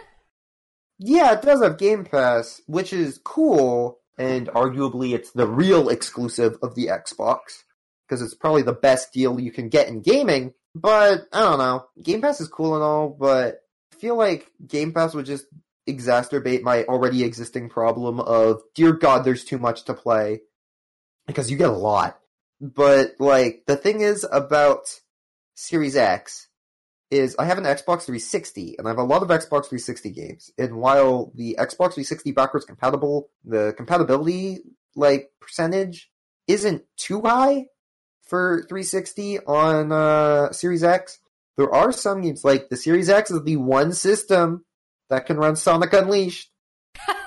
[1.00, 6.56] Yeah, it does have Game Pass, which is cool, and arguably it's the real exclusive
[6.62, 7.64] of the Xbox
[8.08, 10.54] because it's probably the best deal you can get in gaming.
[10.76, 13.62] But I don't know, Game Pass is cool and all, but
[13.94, 15.46] I feel like Game Pass would just
[15.90, 20.42] exacerbate my already existing problem of dear God, there's too much to play
[21.28, 22.20] because you get a lot.
[22.62, 25.02] But like the thing is about
[25.56, 26.48] Series X
[27.12, 30.52] is I have an Xbox 360 and I have a lot of Xbox 360 games.
[30.58, 34.60] And while the Xbox 360 backwards compatible, the compatibility
[34.96, 36.10] like percentage
[36.48, 37.66] isn't too high
[38.24, 41.20] for 360 on uh, Series X.
[41.58, 44.66] There are some games like the Series X is the one system
[45.10, 46.50] that can run Sonic Unleashed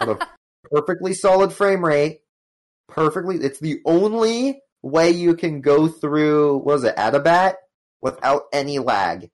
[0.00, 0.18] on a
[0.70, 2.20] perfectly solid frame rate.
[2.88, 6.56] Perfectly, it's the only way you can go through.
[6.56, 7.54] What was it, Adabat,
[8.00, 9.30] without any lag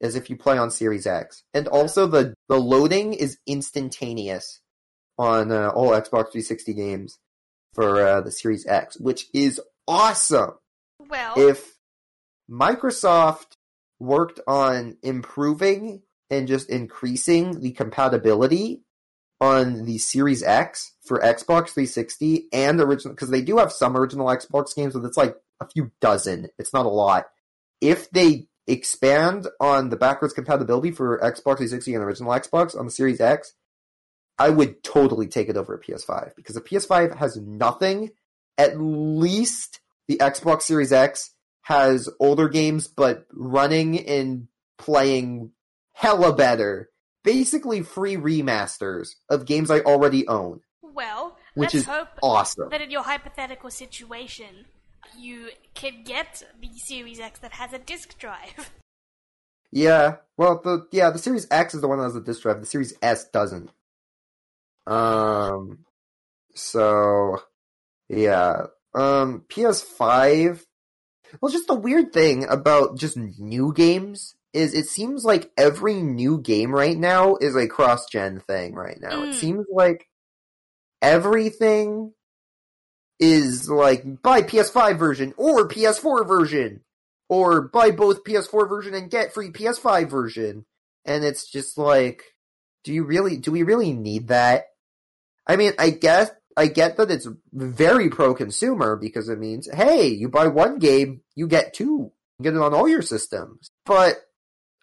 [0.00, 1.42] as if you play on Series X.
[1.54, 4.60] And also the the loading is instantaneous
[5.18, 7.18] on uh, all Xbox 360 games
[7.74, 10.52] for uh, the Series X, which is awesome.
[11.08, 11.74] Well, If
[12.50, 13.56] Microsoft
[13.98, 18.82] worked on improving and just increasing the compatibility
[19.40, 24.26] on the Series X for Xbox 360 and original because they do have some original
[24.26, 26.48] Xbox games, but it's like a few dozen.
[26.58, 27.26] It's not a lot.
[27.80, 32.90] If they expand on the backwards compatibility for Xbox 360 and original Xbox on the
[32.90, 33.54] Series X,
[34.38, 38.10] I would totally take it over a PS5 because the PS5 has nothing.
[38.58, 41.30] At least the Xbox Series X
[41.62, 45.52] has older games, but running and playing
[45.92, 46.90] hella better.
[47.26, 52.68] Basically, free remasters of games I already own, well, which let's is hope awesome.
[52.70, 54.66] that in your hypothetical situation,
[55.18, 58.70] you can get the Series X that has a disk drive.
[59.72, 62.60] Yeah, well, the yeah, the Series X is the one that has the disk drive.
[62.60, 63.70] The Series S doesn't.
[64.86, 65.80] Um,
[66.54, 67.42] so
[68.08, 70.62] yeah, um, PS5.
[71.40, 76.40] Well, just the weird thing about just new games is it seems like every new
[76.40, 78.74] game right now is a cross-gen thing.
[78.74, 79.28] Right now, Mm.
[79.28, 80.08] it seems like
[81.02, 82.12] everything
[83.18, 86.82] is like buy PS5 version or PS4 version
[87.28, 90.66] or buy both PS4 version and get free PS5 version.
[91.04, 92.22] And it's just like,
[92.84, 94.66] do you really, do we really need that?
[95.46, 100.28] I mean, I guess, I get that it's very pro-consumer because it means, hey, you
[100.28, 102.12] buy one game, you get two.
[102.38, 103.70] You get it on all your systems.
[103.84, 104.16] But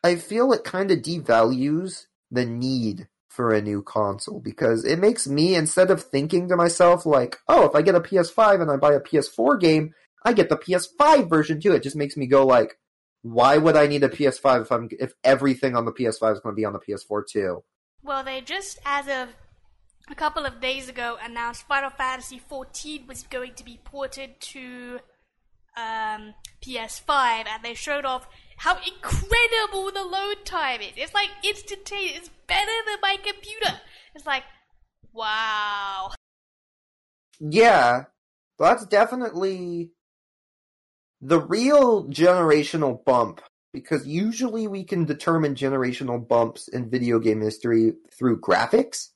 [0.03, 5.27] I feel it kind of devalues the need for a new console because it makes
[5.27, 8.77] me, instead of thinking to myself like, oh, if I get a PS5 and I
[8.77, 9.93] buy a PS4 game,
[10.23, 11.73] I get the PS5 version too.
[11.73, 12.77] It just makes me go like,
[13.23, 16.53] why would I need a PS5 if I'm if everything on the PS5 is going
[16.53, 17.63] to be on the PS4 too?
[18.03, 19.33] Well, they just, as of
[20.09, 24.99] a couple of days ago, announced Final Fantasy XIV was going to be ported to
[25.77, 28.27] um, PS5, and they showed off
[28.63, 30.93] how incredible the load time is.
[30.95, 32.15] It's like instantaneous.
[32.15, 33.81] It's better than my computer.
[34.15, 34.43] It's like,
[35.11, 36.11] wow.
[37.41, 38.05] Yeah,
[38.57, 39.91] that's definitely
[41.19, 43.41] the real generational bump
[43.73, 49.09] because usually we can determine generational bumps in video game history through graphics.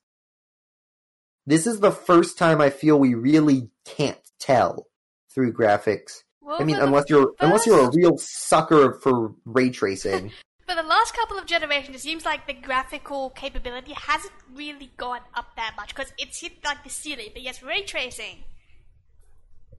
[1.45, 4.87] This is the first time I feel we really can't tell
[5.33, 6.23] through graphics.
[6.47, 10.31] Well, I mean, unless you're unless you're a real sucker for ray tracing.
[10.65, 15.21] For the last couple of generations, it seems like the graphical capability hasn't really gone
[15.33, 17.29] up that much because it's hit like the ceiling.
[17.31, 18.43] But yes, ray tracing,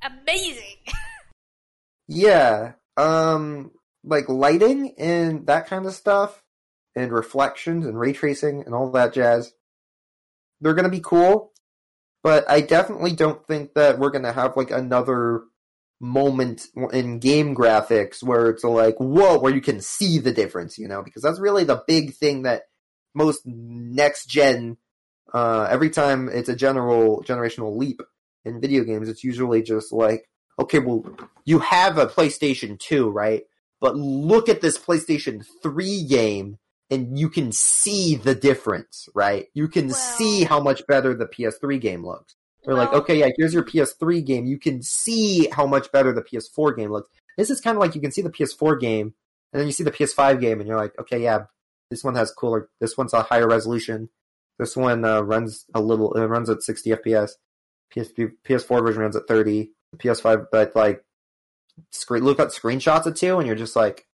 [0.02, 0.76] amazing.
[2.10, 2.72] Yeah.
[2.96, 3.70] Um
[4.02, 6.42] like lighting and that kind of stuff
[6.96, 9.52] and reflections and ray tracing and all that jazz.
[10.62, 11.52] They're going to be cool,
[12.22, 15.42] but I definitely don't think that we're going to have like another
[16.01, 20.86] moment in game graphics where it's like whoa where you can see the difference, you
[20.88, 22.62] know, because that's really the big thing that
[23.14, 24.76] most next gen
[25.34, 28.01] uh every time it's a general generational leap
[28.44, 30.28] in video games it's usually just like
[30.59, 31.05] okay, well,
[31.44, 33.44] you have a PlayStation 2, right?
[33.80, 36.59] But look at this PlayStation 3 game
[36.90, 39.46] and you can see the difference, right?
[39.55, 42.34] You can Well- see how much better the PS3 game looks.
[42.64, 44.46] They're like, okay, yeah, here's your PS3 game.
[44.46, 47.09] You can see how much better the PS4 game looks.
[47.36, 49.14] This is kind of like you can see the PS4 game
[49.52, 51.44] and then you see the PS5 game and you're like, okay, yeah,
[51.90, 54.11] this one has cooler, this one's a higher resolution.
[54.59, 57.32] This one uh, runs a little, it runs at 60 FPS.
[57.94, 59.70] PS3, PS4 version runs at 30.
[59.96, 61.04] PS5, but like,
[61.90, 64.06] screen, look at screenshots of two, and you're just like,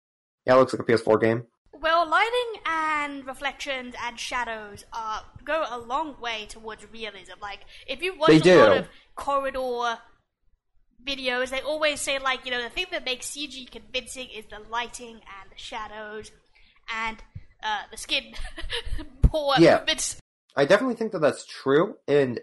[0.46, 1.44] yeah, it looks like a PS4 game.
[1.82, 2.93] Well, lighting and
[3.26, 7.34] reflections and shadows uh, go a long way towards realism.
[7.42, 10.00] Like, if you watch They a lot of corridor
[11.06, 14.60] videos, they always say, like, you know, the thing that makes CG convincing is the
[14.70, 16.32] lighting and the shadows
[16.94, 17.18] and
[17.64, 18.34] uh, the skin
[19.22, 19.78] poor Yeah.
[19.80, 20.18] movements.
[20.56, 22.40] I definitely think that that's true, and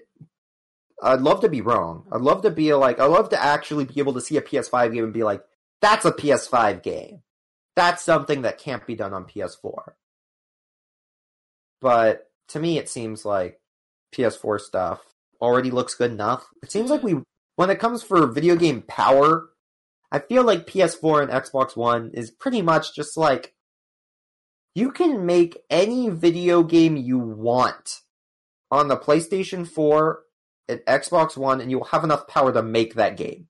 [1.02, 2.06] I'd love to be wrong.
[2.12, 4.92] I'd love to be like, I'd love to actually be able to see a PS5
[4.92, 5.42] game and be like,
[5.80, 7.22] that's a PS5 game.
[7.76, 9.92] That's something that can't be done on PS4.
[11.80, 13.60] But to me, it seems like
[14.14, 15.00] PS4 stuff
[15.40, 16.46] already looks good enough.
[16.62, 17.16] It seems like we,
[17.56, 19.48] when it comes for video game power,
[20.12, 23.54] I feel like PS4 and Xbox One is pretty much just like,
[24.74, 28.00] you can make any video game you want
[28.70, 30.20] on the PlayStation 4
[30.68, 33.48] and Xbox One, and you'll have enough power to make that game.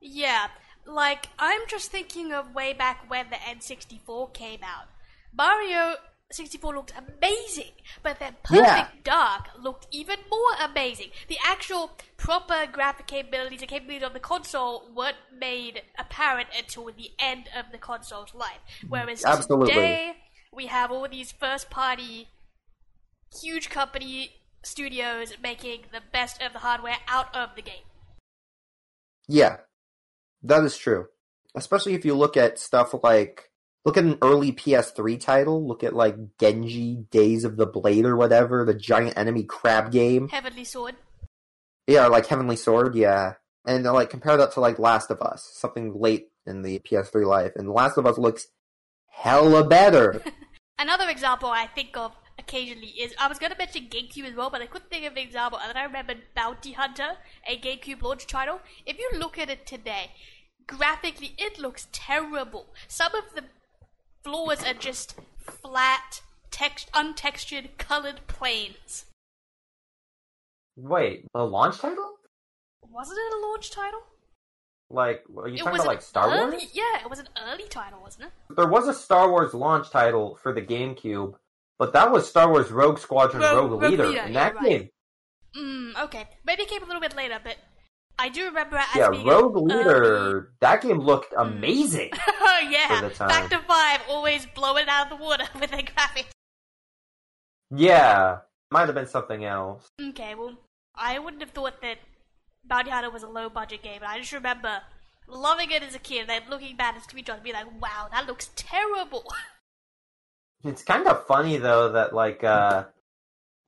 [0.00, 0.48] Yeah,
[0.86, 4.88] like I'm just thinking of way back when the N64 came out.
[5.36, 5.96] Mario
[6.30, 7.72] 64 looked amazing,
[8.02, 8.88] but then Perfect Yeah.
[9.02, 11.10] Dark looked even more amazing.
[11.28, 17.12] The actual proper graphic capabilities and capabilities of the console weren't made apparent until the
[17.18, 18.60] end of the console's life.
[18.88, 19.68] Whereas Absolutely.
[19.72, 20.16] today
[20.52, 22.28] we have all these first party
[23.40, 27.84] huge company studios making the best of the hardware out of the game.
[29.28, 29.58] Yeah,
[30.42, 31.06] that is true.
[31.54, 33.47] Especially if you look at stuff like
[33.84, 35.66] look at an early PS3 title.
[35.66, 40.28] Look at like Genji Days of the Blade or whatever, the giant enemy crab game.
[40.28, 40.96] Heavenly Sword.
[41.86, 42.94] Yeah, like Heavenly Sword.
[42.94, 43.34] Yeah,
[43.66, 47.26] and uh, like compare that to like Last of Us, something late in the PS3
[47.26, 48.48] life, and Last of Us looks
[49.08, 50.22] hella better.
[50.78, 54.48] Another example I think of occasionally is I was going to mention GameCube as well,
[54.48, 55.58] but I couldn't think of an example.
[55.58, 57.16] And then I remembered Bounty Hunter,
[57.46, 58.60] a GameCube launch title.
[58.86, 60.12] If you look at it today,
[60.66, 62.66] graphically it looks terrible.
[62.86, 63.44] Some of the
[64.22, 69.04] floors are just flat, text untextured, colored planes.
[70.76, 72.14] Wait, a launch title?
[72.90, 74.00] Wasn't it a launch title?
[74.90, 76.70] Like, are you it talking about like Star early, Wars?
[76.72, 78.56] Yeah, it was an early title, wasn't it?
[78.56, 81.34] There was a Star Wars launch title for the GameCube,
[81.78, 84.56] but that was Star Wars Rogue Squadron Rogue- Rogue, Rogue Leader, Leader, and yeah, that
[84.56, 84.64] right.
[84.64, 84.90] game,
[85.56, 86.28] Mm, okay.
[86.44, 87.56] Maybe it came a little bit later, but
[88.18, 92.10] I do remember yeah, Rogue Leader, that game looked amazing.
[92.28, 93.28] oh yeah, time.
[93.28, 96.26] Factor Five always blowing it out of the water with their graphics.
[97.70, 98.38] yeah,
[98.72, 99.86] might have been something else.
[100.00, 100.54] Okay, well,
[100.96, 101.98] I wouldn't have thought that
[102.64, 104.80] Bounty Hunter was a low budget game, but I just remember
[105.28, 108.08] loving it as a kid, and then looking back at screenshots and being like, "Wow,
[108.10, 109.24] that looks terrible."
[110.64, 112.86] It's kind of funny though that like uh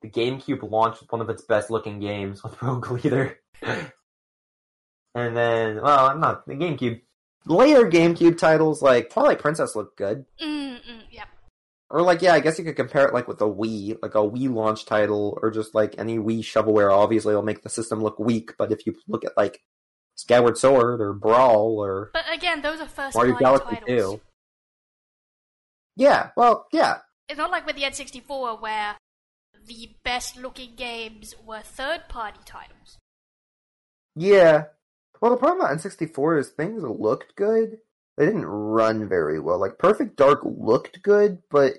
[0.03, 3.39] the GameCube launched one of its best looking games with Rogue Leader.
[5.15, 7.01] And then well, I'm not the GameCube
[7.47, 10.27] Later GameCube titles like Twilight Princess look good.
[10.41, 11.29] mm mm, yep.
[11.89, 14.19] Or like, yeah, I guess you could compare it like with a Wii, like a
[14.19, 16.93] Wii launch title, or just like any Wii shovelware.
[16.93, 18.53] Obviously, it'll make the system look weak.
[18.59, 19.61] But if you look at like
[20.17, 24.15] Skyward Sword or Brawl or But again, those are first Mario Galaxy titles.
[24.15, 24.21] 2,
[25.97, 26.99] yeah, well, yeah,
[27.29, 28.97] It's not like with the N64 where
[29.67, 32.99] the best looking games were third party titles.
[34.15, 34.65] yeah.
[35.21, 37.79] Well, the problem about N64 is things looked good.
[38.17, 39.59] they didn't run very well.
[39.59, 41.75] Like Perfect Dark looked good, but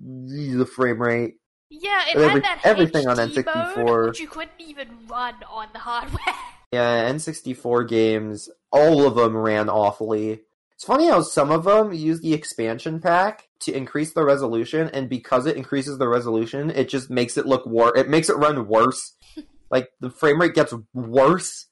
[0.00, 1.34] the frame rate.
[1.70, 3.76] Yeah, it Every- had that everything on N64.
[3.84, 6.20] mode, which you couldn't even run on the hardware.
[6.72, 10.40] Yeah, N64 games, all of them ran awfully.
[10.72, 15.08] It's funny how some of them use the expansion pack to increase the resolution, and
[15.08, 17.92] because it increases the resolution, it just makes it look worse.
[17.94, 19.12] It makes it run worse.
[19.70, 21.66] like the frame rate gets worse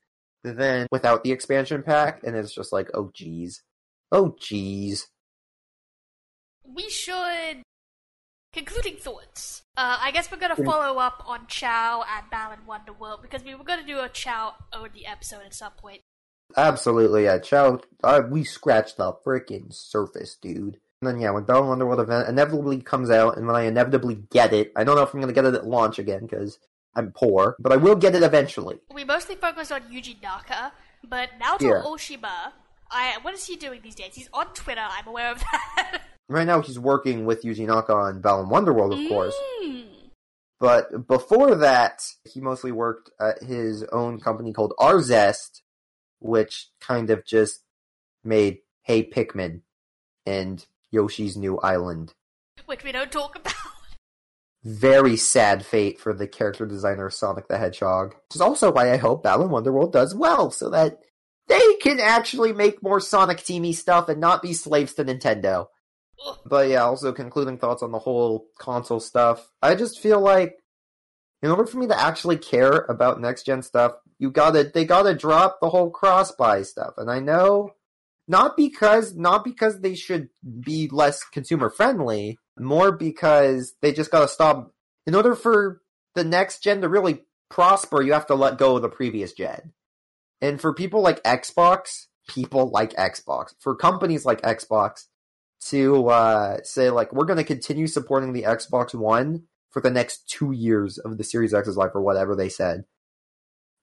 [0.44, 3.62] than without the expansion pack, and it's just like, oh geez,
[4.10, 5.08] oh geez.
[6.64, 7.62] we should.
[8.52, 9.62] Concluding thoughts.
[9.78, 13.64] Uh, I guess we're gonna follow up on Chao and Balan Wonderworld because we were
[13.64, 16.02] gonna do a Chao only episode at some point.
[16.56, 17.38] Absolutely, yeah.
[17.38, 20.78] Chao, uh, we scratched the freaking surface, dude.
[21.00, 24.52] And then, yeah, when Balan Wonderworld event inevitably comes out, and when I inevitably get
[24.52, 26.58] it, I don't know if I'm to get it at launch again, because
[26.94, 28.78] I'm poor, but I will get it eventually.
[28.92, 30.72] We mostly focused on Yuji Naka,
[31.08, 31.82] but Naoto Yeah.
[31.84, 32.52] Ohshima,
[32.90, 34.14] I what is he doing these days?
[34.14, 34.82] He's on Twitter.
[34.86, 36.02] I'm aware of that.
[36.28, 39.34] Right now, he's working with Yuji Naka on Balan Wonderworld, of course.
[39.62, 39.84] Mm.
[40.60, 45.60] But before that, he mostly worked at his own company called Arzest,
[46.20, 47.64] which kind of just
[48.24, 49.60] made Hey Pikmin
[50.24, 52.14] and Yoshi's New Island.
[52.64, 53.52] Which we don't talk about.
[54.64, 58.14] Very sad fate for the character designer Sonic the Hedgehog.
[58.14, 60.98] Which is also why I hope Balan Wonderworld does well, so that
[61.48, 65.66] they can actually make more Sonic teamy stuff and not be slaves to Nintendo.
[66.46, 69.50] But yeah, also concluding thoughts on the whole console stuff.
[69.60, 70.54] I just feel like
[71.42, 75.14] in order for me to actually care about next gen stuff, you gotta they gotta
[75.14, 76.94] drop the whole cross buy stuff.
[76.96, 77.70] And I know
[78.28, 80.28] not because not because they should
[80.60, 84.72] be less consumer friendly, more because they just gotta stop
[85.06, 85.82] in order for
[86.14, 89.72] the next gen to really prosper, you have to let go of the previous gen.
[90.40, 95.06] And for people like Xbox, people like Xbox, for companies like Xbox
[95.66, 100.28] to uh, say like we're going to continue supporting the Xbox One for the next
[100.28, 102.84] two years of the Series X's life or whatever they said.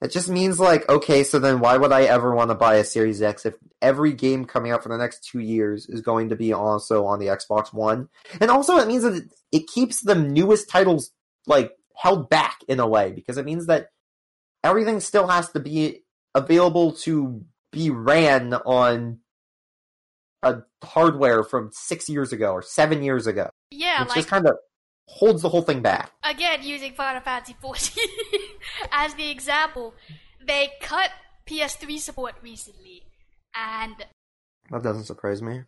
[0.01, 2.85] It just means like okay, so then why would I ever want to buy a
[2.85, 6.37] Series X if every game coming out for the next two years is going to
[6.37, 8.07] be also on the Xbox One?
[8.39, 11.11] And also, it means that it, keeps the newest titles
[11.47, 13.89] like held back in a way because it means that
[14.63, 19.19] everything still has to be available to be ran on
[20.43, 24.47] a hardware from six years ago or seven years ago, Yeah, which like just kind
[24.47, 24.55] of
[25.09, 26.11] holds the whole thing back.
[26.23, 27.97] again using Final Fantasy XIV
[28.91, 29.93] as the example,
[30.45, 31.09] they cut
[31.47, 33.03] PS3 support recently,
[33.55, 33.95] and
[34.69, 35.63] That doesn't surprise me.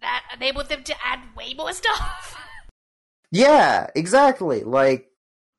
[0.00, 2.36] that enabled them to add way more stuff.
[3.30, 4.62] Yeah, exactly.
[4.64, 5.10] Like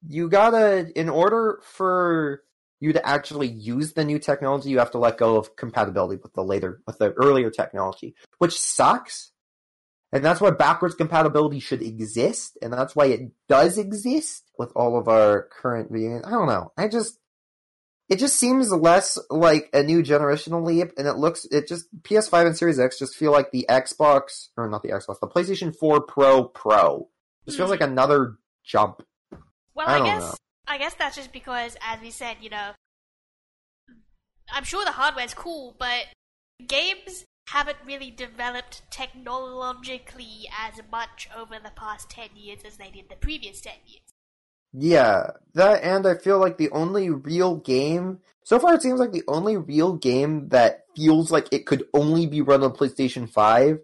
[0.07, 2.41] you gotta, in order for
[2.79, 6.33] you to actually use the new technology, you have to let go of compatibility with
[6.33, 9.31] the later, with the earlier technology, which sucks.
[10.11, 14.97] And that's why backwards compatibility should exist, and that's why it does exist with all
[14.97, 16.23] of our current being.
[16.25, 16.71] I don't know.
[16.77, 17.19] I just,
[18.09, 22.47] it just seems less like a new generational leap, and it looks, it just PS5
[22.47, 26.01] and Series X just feel like the Xbox, or not the Xbox, the PlayStation 4
[26.01, 27.07] Pro Pro.
[27.45, 27.71] Just feels Hmm.
[27.73, 29.03] like another jump.
[29.75, 30.33] Well, I I, guess know.
[30.67, 32.71] I guess that's just because, as we said, you know,
[34.51, 36.05] I'm sure the hardware's cool, but
[36.65, 43.09] games haven't really developed technologically as much over the past ten years as they did
[43.09, 44.01] the previous ten years.
[44.73, 48.19] Yeah, that and I feel like the only real game
[48.49, 52.25] so far it seems like the only real game that feels like it could only
[52.25, 53.79] be run on PlayStation 5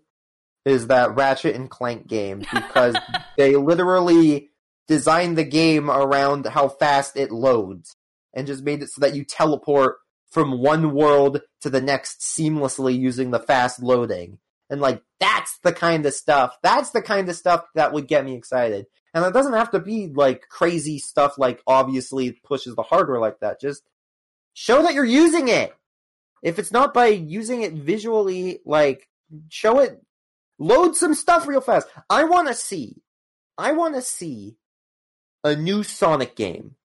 [0.65, 2.95] is that Ratchet and Clank game because
[3.37, 4.49] they literally
[4.87, 7.95] designed the game around how fast it loads
[8.33, 9.97] and just made it so that you teleport
[10.35, 14.37] from one world to the next seamlessly using the fast loading.
[14.69, 16.57] And like that's the kind of stuff.
[16.61, 18.85] That's the kind of stuff that would get me excited.
[19.13, 23.39] And it doesn't have to be like crazy stuff like obviously pushes the hardware like
[23.39, 23.61] that.
[23.61, 23.83] Just
[24.53, 25.73] show that you're using it.
[26.43, 29.07] If it's not by using it visually, like
[29.47, 30.01] show it
[30.59, 31.87] load some stuff real fast.
[32.09, 33.01] I want to see
[33.57, 34.57] I want to see
[35.45, 36.75] a new Sonic game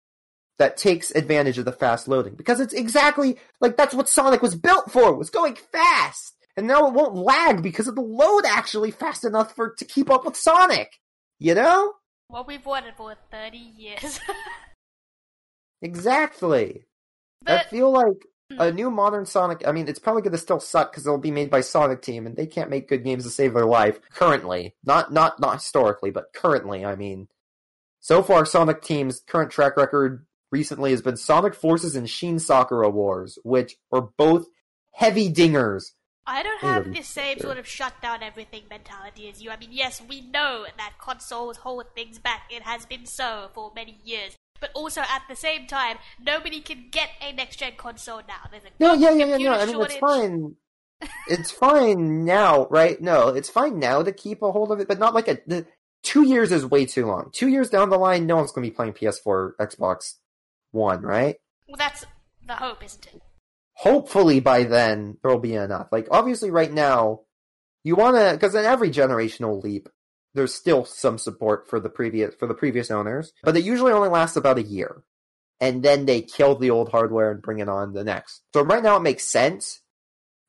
[0.60, 4.54] that takes advantage of the fast loading because it's exactly like that's what Sonic was
[4.54, 5.14] built for.
[5.14, 6.36] Was going fast.
[6.56, 10.10] And now it won't lag because of the load actually fast enough for to keep
[10.10, 11.00] up with Sonic.
[11.38, 11.94] You know?
[12.28, 14.20] What we've wanted for thirty years.
[15.82, 16.84] Exactly.
[17.46, 18.26] I feel like
[18.58, 18.76] a hmm.
[18.76, 19.66] new modern Sonic.
[19.66, 22.26] I mean, it's probably going to still suck because it'll be made by Sonic Team,
[22.26, 24.74] and they can't make good games to save their life currently.
[24.84, 26.84] Not not not historically, but currently.
[26.84, 27.28] I mean,
[28.00, 32.90] so far Sonic Team's current track record recently has been Sonic Forces and Shin Sakura
[32.90, 34.46] Wars, which are both
[34.92, 35.92] heavy dingers
[36.30, 37.46] I don't have the same sure.
[37.46, 39.50] sort of shut down everything mentality as you.
[39.50, 42.42] I mean, yes, we know that consoles hold things back.
[42.50, 44.36] It has been so for many years.
[44.60, 48.48] But also at the same time, nobody can get a next gen console now.
[48.50, 49.54] There's a No, yeah, yeah, yeah, no.
[49.54, 50.56] I mean, it's fine.
[51.28, 53.00] it's fine now, right?
[53.00, 55.38] No, it's fine now to keep a hold of it, but not like a.
[55.46, 55.66] The,
[56.02, 57.30] two years is way too long.
[57.32, 60.14] Two years down the line, no one's going to be playing PS4, Xbox
[60.72, 61.36] One, right?
[61.68, 62.04] Well, that's
[62.46, 63.22] the hope, isn't it?
[63.74, 65.88] Hopefully by then there will be enough.
[65.90, 67.20] Like obviously, right now,
[67.82, 69.88] you want to because in every generational leap,
[70.34, 74.08] there's still some support for the previous for the previous owners, but it usually only
[74.08, 75.02] lasts about a year,
[75.60, 78.42] and then they kill the old hardware and bring it on the next.
[78.52, 79.80] So right now it makes sense,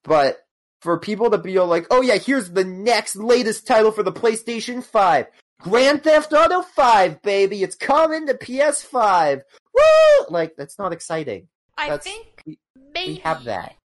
[0.03, 0.39] but
[0.81, 4.83] for people to be like, oh yeah, here's the next latest title for the PlayStation
[4.83, 5.27] Five,
[5.63, 9.41] Grand Theft Auto Five, baby, it's coming to PS5.
[9.73, 10.25] Woo!
[10.29, 11.47] Like that's not exciting.
[11.77, 12.59] I That's- think we-
[12.93, 13.75] maybe We have that.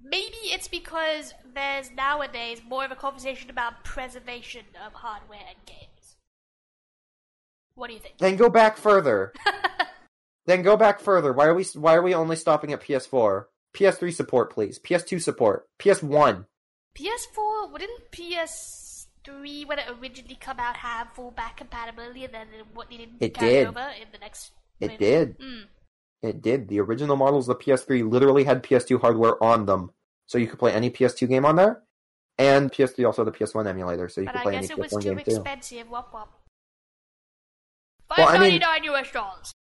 [0.00, 6.16] Maybe it's because there's nowadays more of a conversation about preservation of hardware and games.
[7.74, 8.18] What do you think?
[8.18, 9.32] Then go back further.
[10.46, 11.32] then go back further.
[11.32, 13.46] Why are we why are we only stopping at PS4?
[13.74, 14.78] PS3 support, please.
[14.78, 15.66] PS2 support.
[15.78, 16.46] PS1.
[16.96, 18.10] PS4 wouldn't
[19.26, 23.10] PS3 when it originally come out have full back compatibility and then it, what needed
[23.20, 23.66] It carry did.
[23.68, 24.52] over in the next?
[24.80, 25.38] It did.
[25.38, 25.64] Mm.
[26.22, 26.68] It did.
[26.68, 29.90] The original models of the PS3 literally had PS2 hardware on them,
[30.26, 31.82] so you could play any PS2 game on there.
[32.38, 34.70] And PS3 also had the PS1 emulator, so you But could I play any guess
[34.76, 35.30] it was PS1 too game too.
[35.30, 35.88] expensive.
[35.90, 36.32] Wop wop.
[38.08, 39.52] Five Well, I ninety mean- US dollars.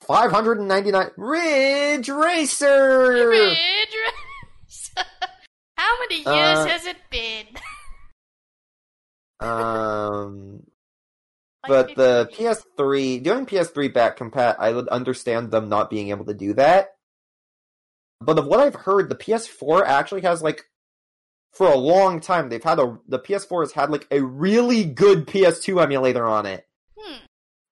[0.00, 3.28] Five hundred and ninety nine Ridge Racer.
[3.28, 3.88] Ridge
[4.68, 4.92] Racer.
[5.76, 6.26] How many years
[6.58, 7.46] Uh, has it been?
[9.40, 10.62] Um,
[11.66, 16.34] but the PS3 doing PS3 back compat, I would understand them not being able to
[16.34, 16.90] do that.
[18.20, 20.64] But of what I've heard, the PS4 actually has like
[21.52, 25.26] for a long time they've had a the PS4 has had like a really good
[25.26, 26.66] PS2 emulator on it
[26.98, 27.18] Hmm.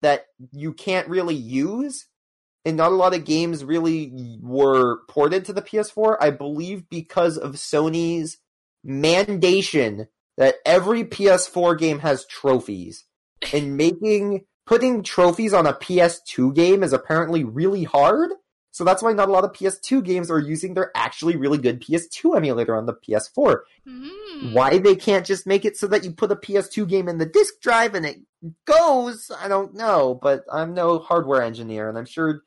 [0.03, 2.07] that you can't really use.
[2.65, 7.37] And not a lot of games really were ported to the PS4, I believe because
[7.37, 8.39] of Sony's
[8.87, 10.07] mandation
[10.37, 13.05] that every PS4 game has trophies.
[13.53, 18.31] And making putting trophies on a PS2 game is apparently really hard.
[18.71, 21.83] So that's why not a lot of PS2 games are using their actually really good
[21.83, 23.61] PS2 emulator on the PS4.
[23.87, 24.55] Hmm.
[24.55, 27.27] Why they can't just make it so that you put a PS2 game in the
[27.27, 28.21] disk drive and it
[28.65, 32.43] goes, I don't know, but I'm no hardware engineer and I'm sure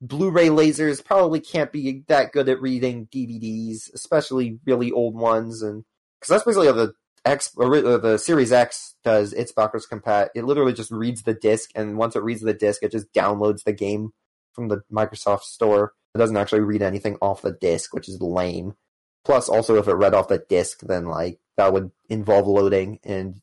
[0.00, 5.84] Blu-ray lasers probably can't be that good at reading DVDs, especially really old ones and
[6.20, 6.94] cuz that's basically how the
[7.24, 10.28] X or the Series X does its backwards compat.
[10.34, 13.64] It literally just reads the disc and once it reads the disc it just downloads
[13.64, 14.12] the game
[14.54, 15.92] from the Microsoft store.
[16.14, 18.74] It doesn't actually read anything off the disc, which is lame.
[19.24, 23.42] Plus, also, if it read off the disc, then like that would involve loading, and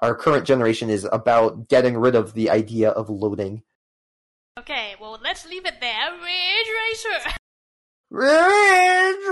[0.00, 3.62] our current generation is about getting rid of the idea of loading.
[4.58, 6.12] Okay, well, let's leave it there.
[6.12, 7.30] Ridge Racer.
[8.10, 9.24] Ridge